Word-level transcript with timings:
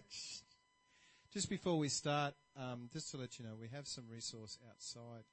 just 1.32 1.48
before 1.48 1.78
we 1.78 1.88
start, 1.88 2.34
um, 2.56 2.88
just 2.92 3.10
to 3.10 3.16
let 3.16 3.38
you 3.38 3.44
know, 3.44 3.54
we 3.60 3.68
have 3.68 3.86
some 3.86 4.04
resource 4.10 4.58
outside. 4.68 5.24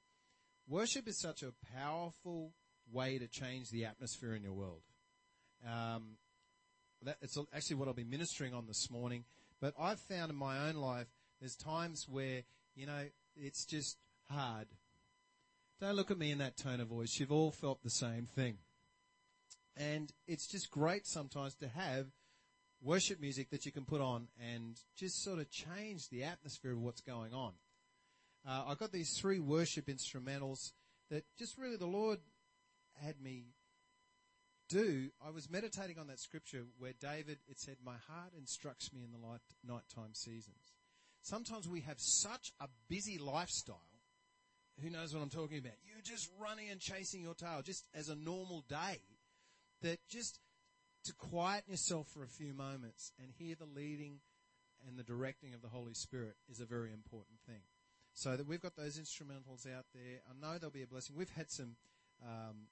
Worship 0.68 1.08
is 1.08 1.18
such 1.18 1.42
a 1.42 1.52
powerful 1.74 2.52
way 2.92 3.18
to 3.18 3.26
change 3.26 3.70
the 3.70 3.84
atmosphere 3.84 4.34
in 4.34 4.42
your 4.42 4.52
world. 4.52 4.82
Um, 5.66 6.16
that, 7.02 7.18
it's 7.22 7.38
actually 7.54 7.76
what 7.76 7.88
I'll 7.88 7.94
be 7.94 8.04
ministering 8.04 8.54
on 8.54 8.66
this 8.66 8.90
morning. 8.90 9.24
But 9.60 9.74
I've 9.78 10.00
found 10.00 10.30
in 10.30 10.36
my 10.36 10.68
own 10.68 10.76
life, 10.76 11.06
there's 11.40 11.56
times 11.56 12.06
where, 12.08 12.42
you 12.74 12.86
know, 12.86 13.06
it's 13.36 13.64
just 13.64 13.98
hard. 14.30 14.68
Don't 15.80 15.96
look 15.96 16.10
at 16.10 16.18
me 16.18 16.30
in 16.30 16.38
that 16.38 16.56
tone 16.56 16.80
of 16.80 16.88
voice. 16.88 17.18
You've 17.18 17.32
all 17.32 17.50
felt 17.50 17.82
the 17.82 17.90
same 17.90 18.26
thing. 18.26 18.58
And 19.76 20.12
it's 20.26 20.46
just 20.46 20.70
great 20.70 21.06
sometimes 21.06 21.54
to 21.56 21.68
have 21.68 22.06
worship 22.84 23.20
music 23.20 23.50
that 23.50 23.64
you 23.64 23.72
can 23.72 23.84
put 23.84 24.00
on 24.00 24.28
and 24.52 24.78
just 24.96 25.24
sort 25.24 25.38
of 25.38 25.50
change 25.50 26.08
the 26.10 26.22
atmosphere 26.22 26.72
of 26.72 26.80
what's 26.80 27.00
going 27.00 27.32
on. 27.32 27.52
Uh, 28.46 28.64
I 28.68 28.74
got 28.74 28.92
these 28.92 29.18
three 29.18 29.40
worship 29.40 29.86
instrumentals 29.86 30.72
that 31.10 31.24
just 31.38 31.56
really 31.56 31.76
the 31.76 31.86
Lord 31.86 32.18
had 33.02 33.20
me 33.20 33.46
do. 34.68 35.08
I 35.26 35.30
was 35.30 35.50
meditating 35.50 35.98
on 35.98 36.08
that 36.08 36.20
scripture 36.20 36.64
where 36.78 36.92
David, 37.00 37.38
it 37.48 37.58
said, 37.58 37.76
my 37.84 37.96
heart 38.08 38.32
instructs 38.38 38.92
me 38.92 39.02
in 39.02 39.10
the 39.10 39.26
light, 39.26 39.40
nighttime 39.66 40.12
seasons. 40.12 40.74
Sometimes 41.22 41.66
we 41.66 41.80
have 41.80 41.98
such 41.98 42.52
a 42.60 42.68
busy 42.90 43.16
lifestyle. 43.18 43.80
Who 44.82 44.90
knows 44.90 45.14
what 45.14 45.22
I'm 45.22 45.30
talking 45.30 45.58
about? 45.58 45.74
You're 45.84 46.02
just 46.02 46.28
running 46.38 46.68
and 46.68 46.80
chasing 46.80 47.22
your 47.22 47.34
tail 47.34 47.62
just 47.64 47.86
as 47.94 48.10
a 48.10 48.14
normal 48.14 48.64
day 48.68 49.00
that 49.82 50.00
just 50.08 50.38
to 51.04 51.12
quieten 51.12 51.70
yourself 51.70 52.08
for 52.08 52.22
a 52.22 52.28
few 52.28 52.54
moments 52.54 53.12
and 53.20 53.30
hear 53.38 53.54
the 53.54 53.66
leading 53.66 54.20
and 54.86 54.98
the 54.98 55.02
directing 55.02 55.54
of 55.54 55.62
the 55.62 55.68
Holy 55.68 55.94
Spirit 55.94 56.34
is 56.50 56.60
a 56.60 56.64
very 56.64 56.92
important 56.92 57.38
thing. 57.46 57.62
So 58.14 58.36
that 58.36 58.46
we've 58.46 58.60
got 58.60 58.76
those 58.76 58.98
instrumentals 58.98 59.66
out 59.66 59.86
there. 59.94 60.20
I 60.28 60.40
know 60.40 60.58
they'll 60.58 60.70
be 60.70 60.82
a 60.82 60.86
blessing. 60.86 61.16
We've 61.16 61.28
had 61.30 61.50
some 61.50 61.76
um, 62.22 62.68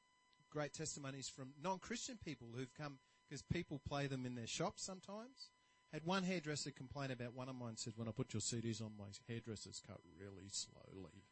great 0.50 0.72
testimonies 0.72 1.28
from 1.28 1.52
non-Christian 1.62 2.18
people 2.24 2.48
who've 2.54 2.72
come 2.74 2.98
because 3.28 3.42
people 3.42 3.80
play 3.88 4.06
them 4.06 4.24
in 4.24 4.34
their 4.34 4.46
shops 4.46 4.84
sometimes. 4.84 5.50
Had 5.92 6.04
one 6.04 6.22
hairdresser 6.22 6.70
complain 6.70 7.10
about 7.10 7.34
one 7.34 7.48
of 7.48 7.56
mine 7.56 7.76
said, 7.76 7.94
when 7.96 8.08
I 8.08 8.12
put 8.12 8.32
your 8.32 8.40
CDs 8.40 8.80
on, 8.80 8.92
my 8.98 9.06
hairdresser's 9.28 9.82
cut 9.86 9.98
really 10.18 10.48
slowly. 10.50 11.24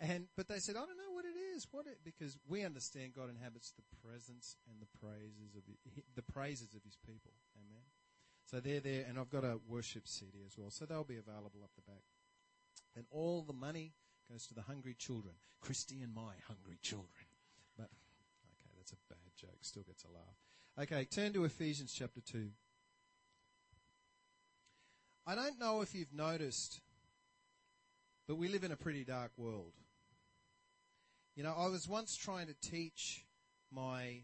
And 0.00 0.26
but 0.36 0.48
they 0.48 0.58
said, 0.58 0.76
I 0.76 0.80
don't 0.80 0.96
know 0.96 1.13
is. 1.54 1.66
What 1.70 1.86
it 1.86 1.98
because 2.04 2.38
we 2.48 2.64
understand 2.64 3.14
God 3.14 3.30
inhabits 3.30 3.72
the 3.72 3.82
presence 4.06 4.56
and 4.68 4.80
the 4.80 4.90
praises 4.98 5.54
of 5.56 5.62
the 6.14 6.32
praises 6.32 6.74
of 6.74 6.82
His 6.84 6.96
people. 7.06 7.32
Amen. 7.56 7.82
So 8.44 8.60
they're 8.60 8.80
there, 8.80 9.04
and 9.08 9.18
I've 9.18 9.30
got 9.30 9.44
a 9.44 9.58
worship 9.66 10.06
CD 10.06 10.38
as 10.46 10.58
well. 10.58 10.70
So 10.70 10.84
they'll 10.84 11.04
be 11.04 11.16
available 11.16 11.62
up 11.62 11.70
the 11.76 11.90
back. 11.90 12.04
And 12.96 13.06
all 13.10 13.42
the 13.42 13.54
money 13.54 13.92
goes 14.30 14.46
to 14.48 14.54
the 14.54 14.62
hungry 14.62 14.94
children. 14.94 15.34
Christy 15.60 16.02
and 16.02 16.14
my 16.14 16.34
hungry 16.46 16.78
children. 16.82 17.08
But 17.76 17.88
okay, 17.88 18.70
that's 18.76 18.92
a 18.92 18.96
bad 19.08 19.32
joke. 19.36 19.58
Still 19.62 19.82
gets 19.82 20.04
a 20.04 20.08
laugh. 20.08 20.88
Okay, 20.88 21.04
turn 21.04 21.32
to 21.32 21.44
Ephesians 21.44 21.94
chapter 21.96 22.20
two. 22.20 22.50
I 25.26 25.34
don't 25.34 25.58
know 25.58 25.80
if 25.80 25.94
you've 25.94 26.12
noticed, 26.12 26.80
but 28.28 28.36
we 28.36 28.48
live 28.48 28.62
in 28.62 28.72
a 28.72 28.76
pretty 28.76 29.04
dark 29.04 29.30
world. 29.38 29.72
You 31.36 31.42
know, 31.42 31.52
I 31.58 31.66
was 31.66 31.88
once 31.88 32.16
trying 32.16 32.46
to 32.46 32.54
teach 32.62 33.24
my 33.72 34.22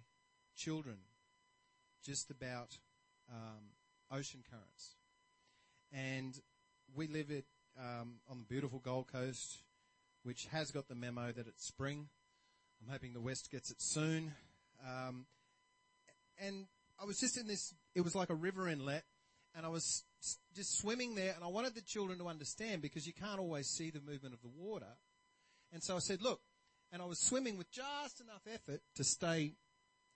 children 0.57 0.99
just 2.05 2.31
about 2.31 2.79
um, 3.29 3.73
ocean 4.13 4.45
currents. 4.49 4.95
And 5.93 6.39
we 6.95 7.09
live 7.09 7.33
it 7.33 7.47
um, 7.77 8.21
on 8.31 8.39
the 8.39 8.45
beautiful 8.45 8.79
Gold 8.79 9.09
Coast, 9.11 9.59
which 10.23 10.47
has 10.53 10.71
got 10.71 10.87
the 10.87 10.95
memo 10.95 11.33
that 11.33 11.49
it's 11.49 11.67
spring. 11.67 12.11
I'm 12.81 12.93
hoping 12.93 13.13
the 13.13 13.21
West 13.21 13.51
gets 13.51 13.73
it 13.73 13.83
soon. 13.83 14.33
Um, 14.87 15.27
and 16.39 16.67
I 17.03 17.07
was 17.07 17.19
just 17.19 17.37
in 17.37 17.49
this, 17.49 17.75
it 17.97 18.03
was 18.03 18.15
like 18.15 18.31
a 18.31 18.37
river 18.37 18.69
inlet, 18.69 19.03
and 19.57 19.67
I 19.67 19.69
was 19.69 20.05
just 20.55 20.79
swimming 20.79 21.17
there, 21.17 21.33
and 21.35 21.43
I 21.43 21.49
wanted 21.49 21.75
the 21.75 21.83
children 21.83 22.21
to 22.21 22.29
understand 22.29 22.83
because 22.83 23.05
you 23.05 23.15
can't 23.15 23.41
always 23.41 23.67
see 23.67 23.91
the 23.91 24.01
movement 24.01 24.33
of 24.33 24.43
the 24.43 24.51
water. 24.57 24.95
And 25.73 25.83
so 25.83 25.97
I 25.97 25.99
said, 25.99 26.23
look, 26.23 26.41
and 26.93 27.01
I 27.01 27.05
was 27.05 27.19
swimming 27.19 27.57
with 27.57 27.71
just 27.71 28.21
enough 28.21 28.43
effort 28.53 28.81
to 28.97 29.05
stay 29.05 29.55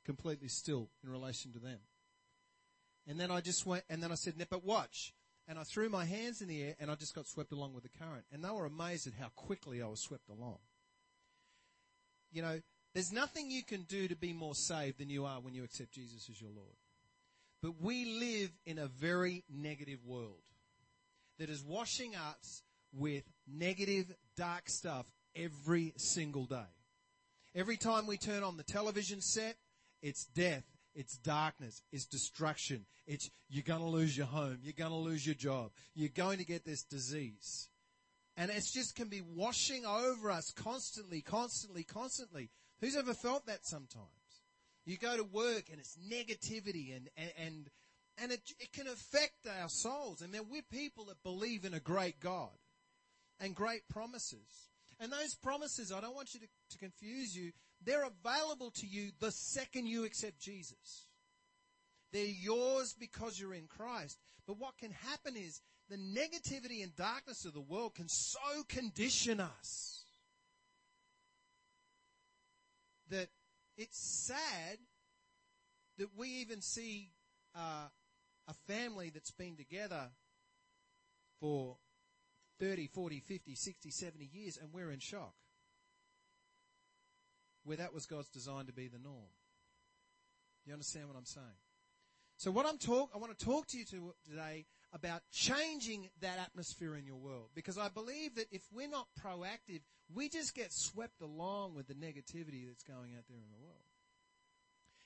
completely 0.04 0.48
still 0.48 0.90
in 1.02 1.10
relation 1.10 1.52
to 1.52 1.58
them. 1.58 1.78
And 3.06 3.20
then 3.20 3.30
I 3.30 3.40
just 3.40 3.66
went, 3.66 3.84
and 3.88 4.02
then 4.02 4.12
I 4.12 4.14
said, 4.14 4.34
but 4.50 4.64
watch. 4.64 5.12
And 5.46 5.58
I 5.58 5.62
threw 5.64 5.90
my 5.90 6.06
hands 6.06 6.40
in 6.40 6.48
the 6.48 6.62
air 6.62 6.74
and 6.80 6.90
I 6.90 6.94
just 6.94 7.14
got 7.14 7.28
swept 7.28 7.52
along 7.52 7.74
with 7.74 7.82
the 7.82 7.90
current. 7.98 8.24
And 8.32 8.42
they 8.42 8.48
were 8.48 8.64
amazed 8.64 9.06
at 9.06 9.12
how 9.12 9.28
quickly 9.36 9.82
I 9.82 9.86
was 9.86 10.02
swept 10.02 10.30
along. 10.30 10.58
You 12.32 12.42
know, 12.42 12.60
there's 12.94 13.12
nothing 13.12 13.50
you 13.50 13.62
can 13.62 13.82
do 13.82 14.08
to 14.08 14.16
be 14.16 14.32
more 14.32 14.54
saved 14.54 14.98
than 14.98 15.10
you 15.10 15.26
are 15.26 15.40
when 15.40 15.54
you 15.54 15.64
accept 15.64 15.92
Jesus 15.92 16.28
as 16.30 16.40
your 16.40 16.50
Lord. 16.50 16.76
But 17.62 17.80
we 17.80 18.04
live 18.04 18.50
in 18.64 18.78
a 18.78 18.86
very 18.86 19.44
negative 19.52 19.98
world 20.04 20.42
that 21.38 21.50
is 21.50 21.62
washing 21.62 22.14
us 22.14 22.62
with 22.92 23.24
negative, 23.46 24.14
dark 24.36 24.68
stuff 24.68 25.06
every 25.36 25.92
single 25.96 26.44
day. 26.44 26.70
Every 27.54 27.76
time 27.76 28.06
we 28.06 28.16
turn 28.16 28.42
on 28.42 28.56
the 28.56 28.64
television 28.64 29.20
set, 29.20 29.56
it's 30.02 30.24
death, 30.24 30.64
it's 30.94 31.16
darkness, 31.16 31.82
it's 31.92 32.04
destruction, 32.04 32.84
it's 33.06 33.30
you're 33.48 33.62
going 33.62 33.80
to 33.80 33.86
lose 33.86 34.16
your 34.16 34.26
home, 34.26 34.58
you're 34.62 34.72
going 34.76 34.90
to 34.90 34.96
lose 34.96 35.24
your 35.24 35.36
job, 35.36 35.70
you're 35.94 36.08
going 36.08 36.38
to 36.38 36.44
get 36.44 36.64
this 36.64 36.82
disease. 36.82 37.68
And 38.36 38.50
it 38.50 38.68
just 38.72 38.96
can 38.96 39.08
be 39.08 39.20
washing 39.20 39.86
over 39.86 40.30
us 40.30 40.50
constantly, 40.50 41.20
constantly, 41.20 41.84
constantly. 41.84 42.50
Who's 42.80 42.96
ever 42.96 43.14
felt 43.14 43.46
that 43.46 43.64
sometimes? 43.64 44.08
You 44.84 44.98
go 44.98 45.16
to 45.16 45.24
work 45.24 45.64
and 45.70 45.78
it's 45.78 45.96
negativity 46.10 46.96
and, 46.96 47.08
and, 47.16 47.32
and, 47.38 47.70
and 48.18 48.32
it, 48.32 48.40
it 48.58 48.72
can 48.72 48.88
affect 48.88 49.46
our 49.60 49.68
souls. 49.68 50.20
And 50.20 50.34
then 50.34 50.42
we're 50.50 50.62
people 50.62 51.04
that 51.04 51.22
believe 51.22 51.64
in 51.64 51.74
a 51.74 51.80
great 51.80 52.18
God 52.18 52.50
and 53.40 53.54
great 53.54 53.88
promises. 53.88 54.70
And 55.00 55.12
those 55.12 55.34
promises, 55.34 55.92
I 55.92 56.00
don't 56.00 56.14
want 56.14 56.34
you 56.34 56.40
to, 56.40 56.46
to 56.70 56.78
confuse 56.78 57.36
you, 57.36 57.52
they're 57.82 58.06
available 58.06 58.70
to 58.76 58.86
you 58.86 59.10
the 59.20 59.30
second 59.30 59.86
you 59.86 60.04
accept 60.04 60.38
Jesus. 60.38 61.06
They're 62.12 62.24
yours 62.24 62.94
because 62.98 63.38
you're 63.38 63.54
in 63.54 63.66
Christ. 63.66 64.18
But 64.46 64.58
what 64.58 64.78
can 64.78 64.92
happen 64.92 65.36
is 65.36 65.60
the 65.88 65.96
negativity 65.96 66.82
and 66.82 66.94
darkness 66.94 67.44
of 67.44 67.54
the 67.54 67.60
world 67.60 67.94
can 67.94 68.08
so 68.08 68.38
condition 68.68 69.40
us 69.40 70.04
that 73.10 73.28
it's 73.76 73.98
sad 73.98 74.78
that 75.98 76.08
we 76.16 76.28
even 76.28 76.60
see 76.60 77.10
uh, 77.54 77.88
a 78.48 78.54
family 78.66 79.10
that's 79.10 79.30
been 79.30 79.56
together 79.56 80.08
for 81.40 81.76
30, 82.60 82.86
40, 82.86 83.20
50, 83.20 83.54
60, 83.54 83.90
70 83.90 84.30
years 84.32 84.58
and 84.60 84.72
we're 84.72 84.90
in 84.90 85.00
shock. 85.00 85.34
Where 87.64 87.76
that 87.78 87.94
was 87.94 88.06
God's 88.06 88.28
design 88.28 88.66
to 88.66 88.72
be 88.72 88.88
the 88.88 88.98
norm. 88.98 89.32
You 90.66 90.72
understand 90.72 91.08
what 91.08 91.16
I'm 91.16 91.24
saying? 91.24 91.46
So 92.36 92.50
what 92.50 92.66
I'm 92.66 92.78
talk, 92.78 93.10
I 93.14 93.18
want 93.18 93.36
to 93.36 93.44
talk 93.44 93.66
to 93.68 93.78
you 93.78 93.84
to, 93.86 94.14
today 94.28 94.66
about 94.92 95.22
changing 95.32 96.08
that 96.20 96.38
atmosphere 96.38 96.96
in 96.96 97.06
your 97.06 97.16
world. 97.16 97.48
Because 97.54 97.78
I 97.78 97.88
believe 97.88 98.34
that 98.36 98.46
if 98.50 98.62
we're 98.72 98.88
not 98.88 99.08
proactive, 99.22 99.80
we 100.12 100.28
just 100.28 100.54
get 100.54 100.72
swept 100.72 101.20
along 101.20 101.74
with 101.74 101.88
the 101.88 101.94
negativity 101.94 102.66
that's 102.66 102.82
going 102.82 103.14
out 103.16 103.24
there 103.28 103.38
in 103.38 103.48
the 103.50 103.62
world. 103.62 103.84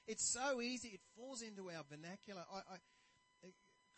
It's 0.06 0.24
so 0.24 0.60
easy, 0.60 0.88
it 0.88 1.00
falls 1.16 1.42
into 1.42 1.68
our 1.68 1.84
vernacular. 1.88 2.42
I, 2.52 2.56
I, 2.56 2.76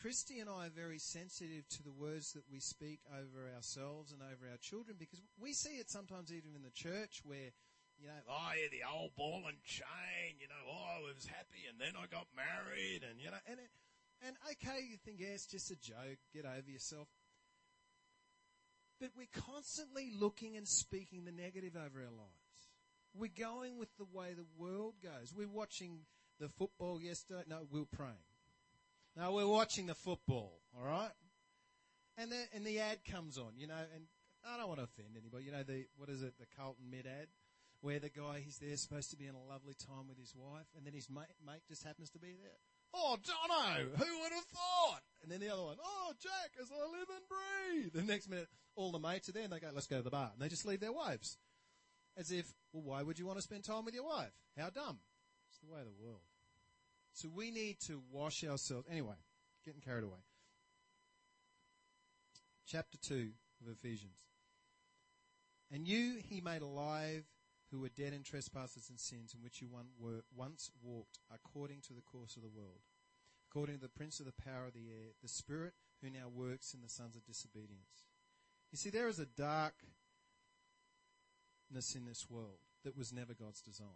Christy 0.01 0.41
and 0.41 0.49
I 0.49 0.67
are 0.67 0.73
very 0.73 0.99
sensitive 0.99 1.69
to 1.77 1.83
the 1.83 1.93
words 1.93 2.33
that 2.33 2.49
we 2.51 2.59
speak 2.59 3.01
over 3.13 3.53
ourselves 3.55 4.13
and 4.13 4.23
over 4.25 4.49
our 4.51 4.57
children 4.57 4.97
because 4.99 5.21
we 5.39 5.53
see 5.53 5.77
it 5.77 5.91
sometimes 5.91 6.33
even 6.33 6.57
in 6.57 6.63
the 6.63 6.73
church 6.73 7.21
where, 7.23 7.53
you 8.01 8.09
know, 8.09 8.25
oh 8.25 8.51
yeah, 8.57 8.73
the 8.73 8.89
old 8.89 9.13
ball 9.15 9.45
and 9.47 9.61
chain, 9.63 10.41
you 10.41 10.49
know, 10.49 10.63
oh, 10.73 11.05
I 11.05 11.05
was 11.05 11.27
happy 11.27 11.69
and 11.69 11.77
then 11.77 12.01
I 12.01 12.09
got 12.09 12.25
married 12.33 13.05
and, 13.05 13.21
you 13.21 13.29
know, 13.29 13.45
and, 13.45 13.61
it, 13.61 13.69
and 14.25 14.37
okay, 14.57 14.81
you 14.89 14.97
think, 15.05 15.21
yeah, 15.21 15.37
it's 15.37 15.45
just 15.45 15.71
a 15.71 15.77
joke, 15.77 16.17
get 16.33 16.47
over 16.47 16.71
yourself. 16.71 17.09
But 19.01 19.11
we're 19.17 19.29
constantly 19.53 20.13
looking 20.19 20.57
and 20.57 20.67
speaking 20.67 21.25
the 21.25 21.33
negative 21.33 21.77
over 21.77 22.01
our 22.01 22.17
lives. 22.17 22.73
We're 23.13 23.37
going 23.37 23.77
with 23.77 23.95
the 23.99 24.09
way 24.13 24.33
the 24.33 24.49
world 24.57 24.95
goes. 25.03 25.35
We're 25.37 25.49
watching 25.49 26.09
the 26.39 26.49
football 26.49 27.01
yesterday. 27.03 27.45
No, 27.49 27.67
we 27.71 27.81
we're 27.81 27.87
praying. 27.93 28.30
Now 29.17 29.33
we're 29.33 29.47
watching 29.47 29.87
the 29.87 29.95
football, 29.95 30.61
all 30.77 30.85
right? 30.85 31.11
And 32.17 32.31
the, 32.31 32.43
and 32.55 32.65
the 32.65 32.81
ad 32.81 32.99
comes 33.11 33.39
on, 33.39 33.53
you 33.57 33.67
know, 33.67 33.81
and 33.95 34.05
I 34.45 34.57
don't 34.57 34.69
want 34.69 34.79
to 34.81 34.85
offend 34.85 35.17
anybody. 35.19 35.45
You 35.45 35.53
know, 35.53 35.63
the, 35.63 35.87
what 35.97 36.09
is 36.09 36.23
it, 36.23 36.35
the 36.39 36.47
Carlton 36.57 36.91
mid 36.91 37.07
ad? 37.07 37.29
Where 37.81 37.99
the 37.99 38.11
guy, 38.11 38.43
he's 38.45 38.59
there 38.59 38.77
supposed 38.77 39.11
to 39.11 39.17
be 39.17 39.27
in 39.27 39.35
a 39.35 39.43
lovely 39.43 39.73
time 39.73 40.07
with 40.07 40.19
his 40.19 40.35
wife, 40.37 40.67
and 40.77 40.85
then 40.85 40.93
his 40.93 41.09
mate, 41.09 41.33
mate 41.45 41.63
just 41.67 41.83
happens 41.83 42.11
to 42.11 42.19
be 42.19 42.37
there. 42.37 42.61
Oh, 42.93 43.17
Dono, 43.25 43.89
who 43.97 44.21
would 44.21 44.33
have 44.33 44.45
thought? 44.45 45.01
And 45.23 45.31
then 45.31 45.41
the 45.41 45.53
other 45.53 45.63
one, 45.63 45.77
oh, 45.83 46.13
Jack, 46.21 46.53
as 46.61 46.69
I 46.71 46.83
live 46.91 47.09
and 47.09 47.25
breathe. 47.29 47.93
The 47.95 48.13
next 48.13 48.29
minute, 48.29 48.49
all 48.75 48.93
the 48.93 48.99
mates 48.99 49.29
are 49.29 49.33
there 49.33 49.45
and 49.45 49.53
they 49.53 49.61
go, 49.61 49.69
let's 49.73 49.87
go 49.87 49.99
to 49.99 50.03
the 50.03 50.11
bar. 50.11 50.31
And 50.33 50.43
they 50.43 50.49
just 50.49 50.67
leave 50.67 50.81
their 50.81 50.93
wives. 50.93 51.39
As 52.17 52.33
if, 52.33 52.53
well, 52.73 52.83
why 52.83 53.03
would 53.03 53.19
you 53.19 53.27
want 53.27 53.39
to 53.39 53.43
spend 53.43 53.65
time 53.65 53.85
with 53.85 53.95
your 53.95 54.05
wife? 54.05 54.33
How 54.59 54.71
dumb. 54.71 54.99
It's 55.49 55.61
the 55.61 55.73
way 55.73 55.81
of 55.81 55.87
the 55.87 56.03
world. 56.05 56.21
So 57.13 57.29
we 57.29 57.51
need 57.51 57.81
to 57.87 58.01
wash 58.11 58.45
ourselves. 58.45 58.87
Anyway, 58.91 59.17
getting 59.65 59.81
carried 59.81 60.05
away. 60.05 60.23
Chapter 62.67 62.99
2 62.99 63.31
of 63.63 63.73
Ephesians. 63.73 64.15
And 65.73 65.87
you 65.87 66.17
he 66.23 66.41
made 66.41 66.63
alive 66.63 67.25
who 67.71 67.81
were 67.81 67.89
dead 67.89 68.13
in 68.13 68.23
trespasses 68.23 68.89
and 68.89 68.99
sins 68.99 69.35
in 69.35 69.43
which 69.43 69.61
you 69.61 69.69
once 70.35 70.71
walked 70.83 71.19
according 71.33 71.81
to 71.83 71.93
the 71.93 72.01
course 72.01 72.37
of 72.37 72.43
the 72.43 72.49
world, 72.49 72.81
according 73.51 73.77
to 73.77 73.83
the 73.83 73.89
prince 73.89 74.19
of 74.19 74.27
the 74.27 74.43
power 74.45 74.67
of 74.67 74.73
the 74.73 74.89
air, 74.89 75.13
the 75.23 75.29
spirit 75.29 75.75
who 76.03 76.11
now 76.11 76.29
works 76.33 76.75
in 76.75 76.81
the 76.81 76.89
sons 76.89 77.15
of 77.15 77.25
disobedience. 77.25 78.07
You 78.73 78.79
see, 78.79 78.91
there 78.91 79.09
is 79.09 79.19
a 79.21 79.27
darkness 79.27 79.85
in 81.95 82.05
this 82.07 82.27
world 82.29 82.59
that 82.85 82.97
was 82.97 83.13
never 83.13 83.35
God's 83.35 83.61
design. 83.61 83.87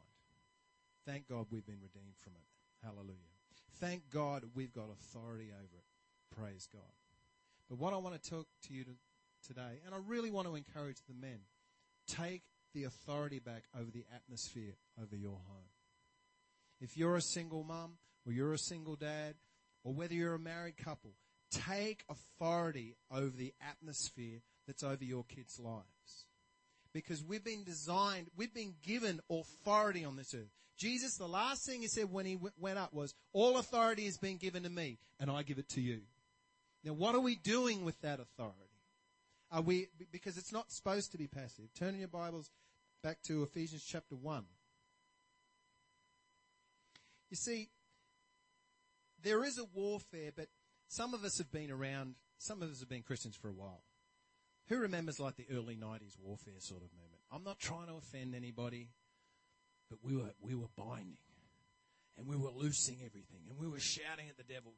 Thank 1.06 1.28
God 1.28 1.46
we've 1.50 1.66
been 1.66 1.82
redeemed 1.82 2.16
from 2.16 2.34
it. 2.34 2.53
Hallelujah. 2.84 3.16
Thank 3.80 4.10
God 4.10 4.44
we've 4.54 4.72
got 4.72 4.88
authority 4.90 5.50
over 5.52 5.78
it. 5.78 6.36
Praise 6.38 6.68
God. 6.70 6.82
But 7.68 7.78
what 7.78 7.94
I 7.94 7.96
want 7.96 8.20
to 8.22 8.30
talk 8.30 8.46
to 8.66 8.74
you 8.74 8.84
to, 8.84 8.90
today, 9.46 9.80
and 9.86 9.94
I 9.94 9.98
really 10.06 10.30
want 10.30 10.46
to 10.48 10.54
encourage 10.54 10.98
the 11.08 11.14
men, 11.14 11.40
take 12.06 12.42
the 12.74 12.84
authority 12.84 13.38
back 13.38 13.64
over 13.78 13.90
the 13.90 14.04
atmosphere 14.14 14.74
over 15.00 15.16
your 15.16 15.38
home. 15.48 15.70
If 16.80 16.96
you're 16.96 17.16
a 17.16 17.22
single 17.22 17.64
mum, 17.64 17.92
or 18.26 18.32
you're 18.32 18.52
a 18.52 18.58
single 18.58 18.96
dad, 18.96 19.34
or 19.82 19.92
whether 19.92 20.14
you're 20.14 20.34
a 20.34 20.38
married 20.38 20.76
couple, 20.76 21.12
take 21.50 22.04
authority 22.08 22.96
over 23.10 23.34
the 23.36 23.54
atmosphere 23.66 24.40
that's 24.66 24.82
over 24.82 25.04
your 25.04 25.24
kids' 25.24 25.58
lives. 25.58 26.26
Because 26.92 27.24
we've 27.24 27.44
been 27.44 27.64
designed, 27.64 28.28
we've 28.36 28.54
been 28.54 28.74
given 28.82 29.20
authority 29.30 30.04
on 30.04 30.16
this 30.16 30.34
earth. 30.34 30.52
Jesus, 30.76 31.16
the 31.16 31.28
last 31.28 31.66
thing 31.66 31.82
he 31.82 31.88
said 31.88 32.10
when 32.10 32.26
he 32.26 32.38
went 32.58 32.78
up 32.78 32.92
was, 32.92 33.14
all 33.32 33.58
authority 33.58 34.06
has 34.06 34.18
been 34.18 34.36
given 34.36 34.64
to 34.64 34.70
me, 34.70 34.98
and 35.20 35.30
I 35.30 35.42
give 35.42 35.58
it 35.58 35.68
to 35.70 35.80
you. 35.80 36.00
Now 36.82 36.92
what 36.92 37.14
are 37.14 37.20
we 37.20 37.36
doing 37.36 37.84
with 37.84 38.00
that 38.02 38.20
authority? 38.20 38.58
Are 39.50 39.62
we, 39.62 39.88
because 40.10 40.36
it's 40.36 40.52
not 40.52 40.72
supposed 40.72 41.12
to 41.12 41.18
be 41.18 41.28
passive. 41.28 41.72
Turn 41.78 41.98
your 41.98 42.08
Bibles 42.08 42.50
back 43.02 43.22
to 43.28 43.42
Ephesians 43.42 43.84
chapter 43.84 44.16
1. 44.16 44.44
You 47.30 47.36
see, 47.36 47.68
there 49.22 49.44
is 49.44 49.58
a 49.58 49.64
warfare, 49.74 50.30
but 50.34 50.48
some 50.88 51.14
of 51.14 51.24
us 51.24 51.38
have 51.38 51.50
been 51.50 51.70
around, 51.70 52.14
some 52.38 52.62
of 52.62 52.70
us 52.70 52.80
have 52.80 52.88
been 52.88 53.02
Christians 53.02 53.36
for 53.36 53.48
a 53.48 53.52
while. 53.52 53.82
Who 54.68 54.78
remembers 54.78 55.20
like 55.20 55.36
the 55.36 55.46
early 55.52 55.76
90s 55.76 56.16
warfare 56.20 56.54
sort 56.58 56.82
of 56.82 56.88
movement? 56.92 57.22
I'm 57.30 57.44
not 57.44 57.58
trying 57.58 57.88
to 57.88 57.94
offend 57.94 58.34
anybody, 58.34 58.88
but 59.94 60.10
we 60.10 60.16
were, 60.16 60.30
we 60.40 60.54
were 60.54 60.68
binding 60.76 61.18
and 62.16 62.26
we 62.26 62.36
were 62.36 62.50
loosing 62.50 62.96
everything 63.04 63.40
and 63.48 63.58
we 63.58 63.68
were 63.68 63.80
shouting 63.80 64.28
at 64.28 64.36
the 64.36 64.52
devil. 64.52 64.72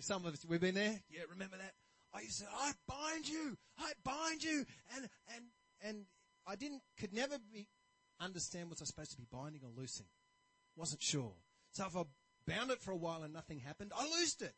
Some 0.00 0.26
of 0.26 0.34
us, 0.34 0.44
we've 0.46 0.60
been 0.60 0.74
there? 0.74 1.00
Yeah, 1.08 1.22
remember 1.30 1.56
that? 1.56 1.72
I 2.12 2.22
used 2.22 2.40
to 2.40 2.46
I 2.52 2.72
bind 2.88 3.28
you, 3.28 3.56
I 3.78 3.92
bind 4.04 4.42
you. 4.42 4.66
And, 4.96 5.08
and, 5.34 5.44
and 5.82 6.06
I 6.46 6.56
didn't, 6.56 6.82
could 6.98 7.12
never 7.12 7.36
be, 7.52 7.68
understand 8.20 8.70
was 8.70 8.80
I 8.80 8.82
was 8.82 8.88
supposed 8.88 9.12
to 9.12 9.16
be 9.16 9.26
binding 9.32 9.62
or 9.62 9.70
loosing. 9.76 10.06
Wasn't 10.76 11.02
sure. 11.02 11.32
So 11.72 11.86
if 11.86 11.96
I 11.96 12.02
bound 12.46 12.70
it 12.70 12.80
for 12.80 12.90
a 12.90 12.96
while 12.96 13.22
and 13.22 13.32
nothing 13.32 13.60
happened, 13.60 13.92
I 13.96 14.04
loosed 14.04 14.42
it. 14.42 14.54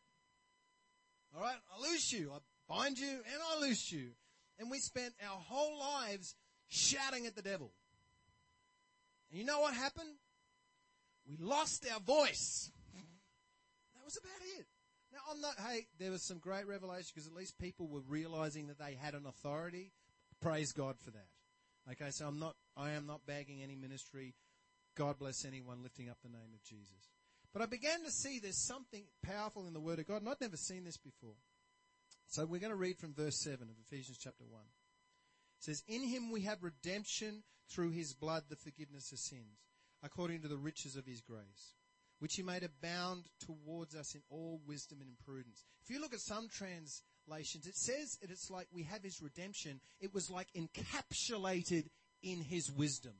Alright? 1.35 1.57
I 1.71 1.91
loose 1.91 2.11
you. 2.11 2.31
I 2.33 2.39
bind 2.67 2.97
you 2.97 3.07
and 3.07 3.41
I 3.53 3.61
loose 3.61 3.91
you. 3.91 4.09
And 4.59 4.71
we 4.71 4.79
spent 4.79 5.13
our 5.23 5.37
whole 5.37 5.79
lives 5.79 6.35
shouting 6.67 7.25
at 7.25 7.35
the 7.35 7.41
devil. 7.41 7.71
And 9.29 9.39
you 9.39 9.45
know 9.45 9.61
what 9.61 9.73
happened? 9.73 10.09
We 11.27 11.37
lost 11.37 11.85
our 11.93 11.99
voice. 11.99 12.71
That 12.93 14.05
was 14.05 14.17
about 14.17 14.59
it. 14.59 14.65
Now 15.11 15.19
I'm 15.31 15.41
not, 15.41 15.55
hey, 15.59 15.87
there 15.99 16.11
was 16.11 16.25
some 16.25 16.39
great 16.39 16.67
revelation 16.67 17.11
because 17.13 17.27
at 17.27 17.33
least 17.33 17.57
people 17.59 17.87
were 17.87 18.01
realizing 18.07 18.67
that 18.67 18.79
they 18.79 18.95
had 18.99 19.13
an 19.13 19.25
authority. 19.25 19.91
Praise 20.41 20.71
God 20.71 20.95
for 21.03 21.11
that. 21.11 21.27
Okay, 21.91 22.11
so 22.11 22.27
I'm 22.27 22.39
not, 22.39 22.55
I 22.75 22.91
am 22.91 23.05
not 23.05 23.25
bagging 23.25 23.61
any 23.63 23.75
ministry. 23.75 24.35
God 24.95 25.19
bless 25.19 25.45
anyone 25.45 25.83
lifting 25.83 26.09
up 26.09 26.17
the 26.21 26.29
name 26.29 26.53
of 26.53 26.63
Jesus. 26.63 27.09
But 27.53 27.61
I 27.61 27.65
began 27.65 28.03
to 28.03 28.11
see 28.11 28.39
there's 28.39 28.65
something 28.65 29.03
powerful 29.23 29.67
in 29.67 29.73
the 29.73 29.79
Word 29.79 29.99
of 29.99 30.07
God, 30.07 30.21
and 30.21 30.29
I'd 30.29 30.41
never 30.41 30.57
seen 30.57 30.83
this 30.83 30.97
before. 30.97 31.35
So 32.27 32.45
we're 32.45 32.59
going 32.59 32.71
to 32.71 32.77
read 32.77 32.97
from 32.97 33.13
verse 33.13 33.41
7 33.41 33.61
of 33.61 33.75
Ephesians 33.85 34.19
chapter 34.21 34.43
1. 34.49 34.61
It 34.61 35.63
says, 35.63 35.81
In 35.87 36.03
him 36.03 36.31
we 36.31 36.41
have 36.41 36.61
redemption 36.61 37.43
through 37.69 37.91
his 37.91 38.13
blood, 38.13 38.43
the 38.49 38.55
forgiveness 38.55 39.11
of 39.11 39.19
sins, 39.19 39.59
according 40.03 40.41
to 40.41 40.47
the 40.47 40.57
riches 40.57 40.95
of 40.95 41.05
his 41.05 41.21
grace, 41.21 41.75
which 42.19 42.35
he 42.35 42.43
made 42.43 42.63
abound 42.63 43.25
towards 43.39 43.95
us 43.95 44.15
in 44.15 44.21
all 44.29 44.61
wisdom 44.67 44.99
and 45.01 45.17
prudence. 45.25 45.63
If 45.83 45.89
you 45.89 46.01
look 46.01 46.13
at 46.13 46.19
some 46.19 46.47
translations, 46.49 47.67
it 47.67 47.75
says 47.75 48.17
that 48.21 48.31
it's 48.31 48.49
like 48.49 48.67
we 48.71 48.83
have 48.83 49.03
his 49.03 49.21
redemption. 49.21 49.79
It 49.99 50.13
was 50.13 50.29
like 50.29 50.47
encapsulated 50.55 51.87
in 52.23 52.41
his 52.41 52.71
wisdom. 52.71 53.13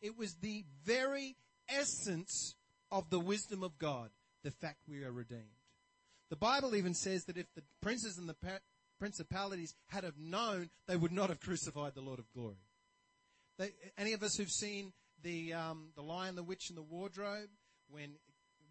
It 0.00 0.18
was 0.18 0.34
the 0.34 0.64
very 0.84 1.36
essence 1.68 2.54
of 2.90 3.08
the 3.10 3.20
wisdom 3.20 3.62
of 3.62 3.78
God, 3.78 4.10
the 4.42 4.50
fact 4.50 4.88
we 4.88 5.04
are 5.04 5.12
redeemed. 5.12 5.42
The 6.30 6.36
Bible 6.36 6.74
even 6.74 6.94
says 6.94 7.24
that 7.26 7.36
if 7.36 7.46
the 7.54 7.62
princes 7.80 8.18
and 8.18 8.28
the 8.28 8.36
principalities 8.98 9.74
had 9.88 10.04
have 10.04 10.18
known, 10.18 10.70
they 10.88 10.96
would 10.96 11.12
not 11.12 11.28
have 11.28 11.40
crucified 11.40 11.94
the 11.94 12.00
Lord 12.00 12.18
of 12.18 12.32
glory. 12.32 12.56
They, 13.62 13.72
any 13.96 14.12
of 14.12 14.24
us 14.24 14.34
who've 14.34 14.50
seen 14.50 14.92
the 15.22 15.54
um, 15.54 15.90
the 15.94 16.02
Lion, 16.02 16.34
the 16.34 16.42
Witch, 16.42 16.68
and 16.68 16.76
the 16.76 16.82
Wardrobe, 16.82 17.48
when 17.88 18.16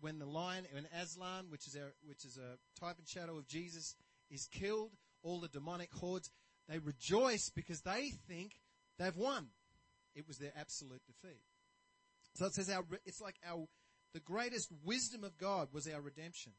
when 0.02 0.20
the 0.20 0.26
lion, 0.26 0.66
when 0.74 0.86
Aslan, 1.02 1.46
which 1.50 1.66
is 1.66 1.76
a 1.76 1.92
which 2.06 2.26
is 2.26 2.38
a 2.38 2.58
type 2.78 2.98
and 2.98 3.08
shadow 3.08 3.38
of 3.38 3.48
Jesus, 3.48 3.96
is 4.30 4.48
killed, 4.52 4.92
all 5.24 5.40
the 5.40 5.48
demonic 5.48 5.94
hordes, 5.94 6.30
they 6.68 6.78
rejoice 6.80 7.50
because 7.56 7.82
they 7.82 8.12
think 8.28 8.60
they've 9.00 9.16
won. 9.16 9.48
It 10.14 10.28
was 10.28 10.40
their 10.40 10.52
absolute 10.60 11.02
defeat. 11.08 11.40
So 12.34 12.48
it 12.48 12.54
says 12.54 12.70
our, 12.70 12.84
it's 13.06 13.22
like 13.22 13.36
our, 13.48 13.68
the 14.14 14.20
greatest 14.20 14.70
wisdom 14.84 15.24
of 15.24 15.38
God 15.38 15.70
was 15.72 15.88
our 15.88 16.02
redemption. 16.02 16.52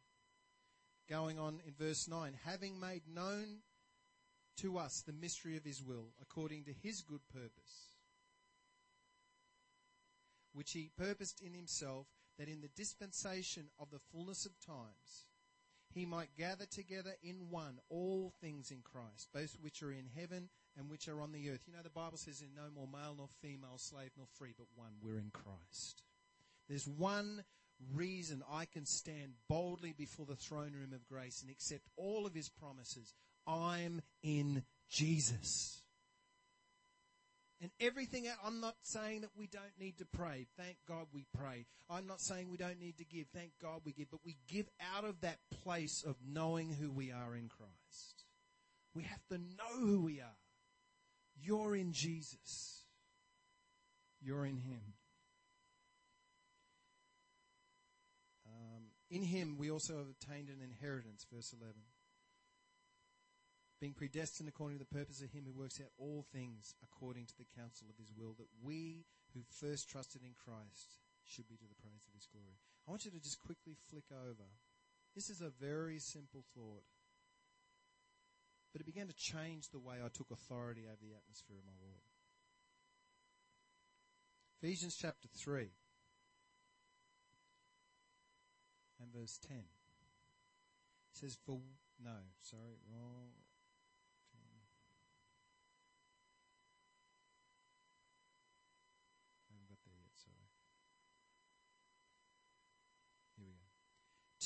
Going 1.10 1.38
on 1.38 1.60
in 1.66 1.74
verse 1.74 2.08
9, 2.08 2.32
having 2.44 2.80
made 2.80 3.02
known 3.12 3.58
to 4.58 4.78
us 4.78 5.02
the 5.06 5.12
mystery 5.12 5.56
of 5.56 5.64
his 5.64 5.82
will 5.82 6.12
according 6.22 6.64
to 6.64 6.72
his 6.82 7.02
good 7.02 7.20
purpose, 7.32 7.91
which 10.52 10.72
he 10.72 10.90
purposed 10.96 11.40
in 11.40 11.54
himself 11.54 12.06
that 12.38 12.48
in 12.48 12.60
the 12.60 12.68
dispensation 12.68 13.68
of 13.78 13.90
the 13.90 14.00
fullness 14.12 14.46
of 14.46 14.58
times, 14.60 15.26
he 15.94 16.06
might 16.06 16.36
gather 16.36 16.64
together 16.64 17.14
in 17.22 17.50
one 17.50 17.78
all 17.90 18.32
things 18.40 18.70
in 18.70 18.78
Christ, 18.82 19.28
both 19.32 19.56
which 19.60 19.82
are 19.82 19.92
in 19.92 20.06
heaven 20.16 20.48
and 20.76 20.88
which 20.88 21.06
are 21.08 21.20
on 21.20 21.32
the 21.32 21.50
earth. 21.50 21.64
You 21.66 21.74
know, 21.74 21.82
the 21.82 21.90
Bible 21.90 22.16
says 22.16 22.40
in 22.40 22.54
no 22.54 22.70
more 22.74 22.88
male 22.90 23.14
nor 23.16 23.28
female, 23.42 23.76
slave 23.76 24.10
nor 24.16 24.26
free, 24.38 24.54
but 24.56 24.66
one. 24.74 24.92
We're 25.02 25.18
in 25.18 25.30
Christ. 25.32 26.02
There's 26.68 26.88
one 26.88 27.44
reason 27.94 28.42
I 28.50 28.64
can 28.64 28.86
stand 28.86 29.34
boldly 29.48 29.92
before 29.96 30.24
the 30.26 30.36
throne 30.36 30.72
room 30.72 30.92
of 30.94 31.06
grace 31.06 31.42
and 31.42 31.50
accept 31.50 31.88
all 31.96 32.26
of 32.26 32.34
his 32.34 32.48
promises. 32.48 33.12
I'm 33.46 34.00
in 34.22 34.62
Jesus. 34.88 35.81
And 37.62 37.70
everything, 37.78 38.26
I'm 38.44 38.60
not 38.60 38.74
saying 38.82 39.20
that 39.20 39.30
we 39.36 39.46
don't 39.46 39.78
need 39.78 39.96
to 39.98 40.04
pray. 40.04 40.48
Thank 40.58 40.78
God 40.88 41.06
we 41.14 41.26
pray. 41.38 41.64
I'm 41.88 42.08
not 42.08 42.20
saying 42.20 42.50
we 42.50 42.56
don't 42.56 42.80
need 42.80 42.98
to 42.98 43.04
give. 43.04 43.28
Thank 43.32 43.52
God 43.62 43.82
we 43.84 43.92
give. 43.92 44.10
But 44.10 44.18
we 44.26 44.36
give 44.48 44.68
out 44.96 45.04
of 45.04 45.20
that 45.20 45.38
place 45.62 46.02
of 46.04 46.16
knowing 46.28 46.70
who 46.70 46.90
we 46.90 47.12
are 47.12 47.36
in 47.36 47.48
Christ. 47.48 48.24
We 48.94 49.04
have 49.04 49.24
to 49.28 49.38
know 49.38 49.78
who 49.78 50.02
we 50.02 50.20
are. 50.20 50.36
You're 51.40 51.76
in 51.76 51.92
Jesus. 51.92 52.82
You're 54.20 54.44
in 54.44 54.56
Him. 54.56 54.82
Um, 58.44 58.82
in 59.08 59.22
Him 59.22 59.56
we 59.56 59.70
also 59.70 59.98
have 59.98 60.08
obtained 60.08 60.48
an 60.48 60.58
inheritance, 60.64 61.24
verse 61.32 61.54
11 61.56 61.74
being 63.82 63.98
predestined 63.98 64.48
according 64.48 64.78
to 64.78 64.84
the 64.86 64.94
purpose 64.94 65.26
of 65.26 65.34
him 65.34 65.42
who 65.42 65.50
works 65.50 65.82
out 65.82 65.90
all 65.98 66.24
things 66.30 66.72
according 66.86 67.26
to 67.26 67.34
the 67.36 67.50
counsel 67.58 67.90
of 67.90 67.98
his 67.98 68.14
will, 68.14 68.30
that 68.38 68.46
we 68.62 69.02
who 69.34 69.40
first 69.50 69.90
trusted 69.90 70.22
in 70.22 70.38
Christ 70.38 71.02
should 71.26 71.48
be 71.48 71.56
to 71.56 71.66
the 71.66 71.82
praise 71.82 72.06
of 72.06 72.14
his 72.14 72.30
glory. 72.30 72.62
I 72.86 72.92
want 72.92 73.04
you 73.04 73.10
to 73.10 73.18
just 73.18 73.42
quickly 73.42 73.74
flick 73.90 74.06
over. 74.14 74.46
This 75.16 75.28
is 75.28 75.40
a 75.40 75.50
very 75.50 75.98
simple 75.98 76.44
thought. 76.54 76.86
But 78.70 78.80
it 78.80 78.86
began 78.86 79.08
to 79.08 79.18
change 79.18 79.68
the 79.68 79.82
way 79.82 79.96
I 79.98 80.06
took 80.14 80.30
authority 80.30 80.86
over 80.86 81.02
the 81.02 81.18
atmosphere 81.18 81.58
of 81.58 81.66
my 81.66 81.74
world. 81.82 82.06
Ephesians 84.62 84.94
chapter 84.94 85.26
3. 85.26 85.74
and 89.02 89.12
verse 89.12 89.40
10. 89.48 89.56
It 89.58 89.64
says, 91.18 91.36
For, 91.44 91.58
no, 91.98 92.14
sorry, 92.40 92.78
wrong. 92.88 93.34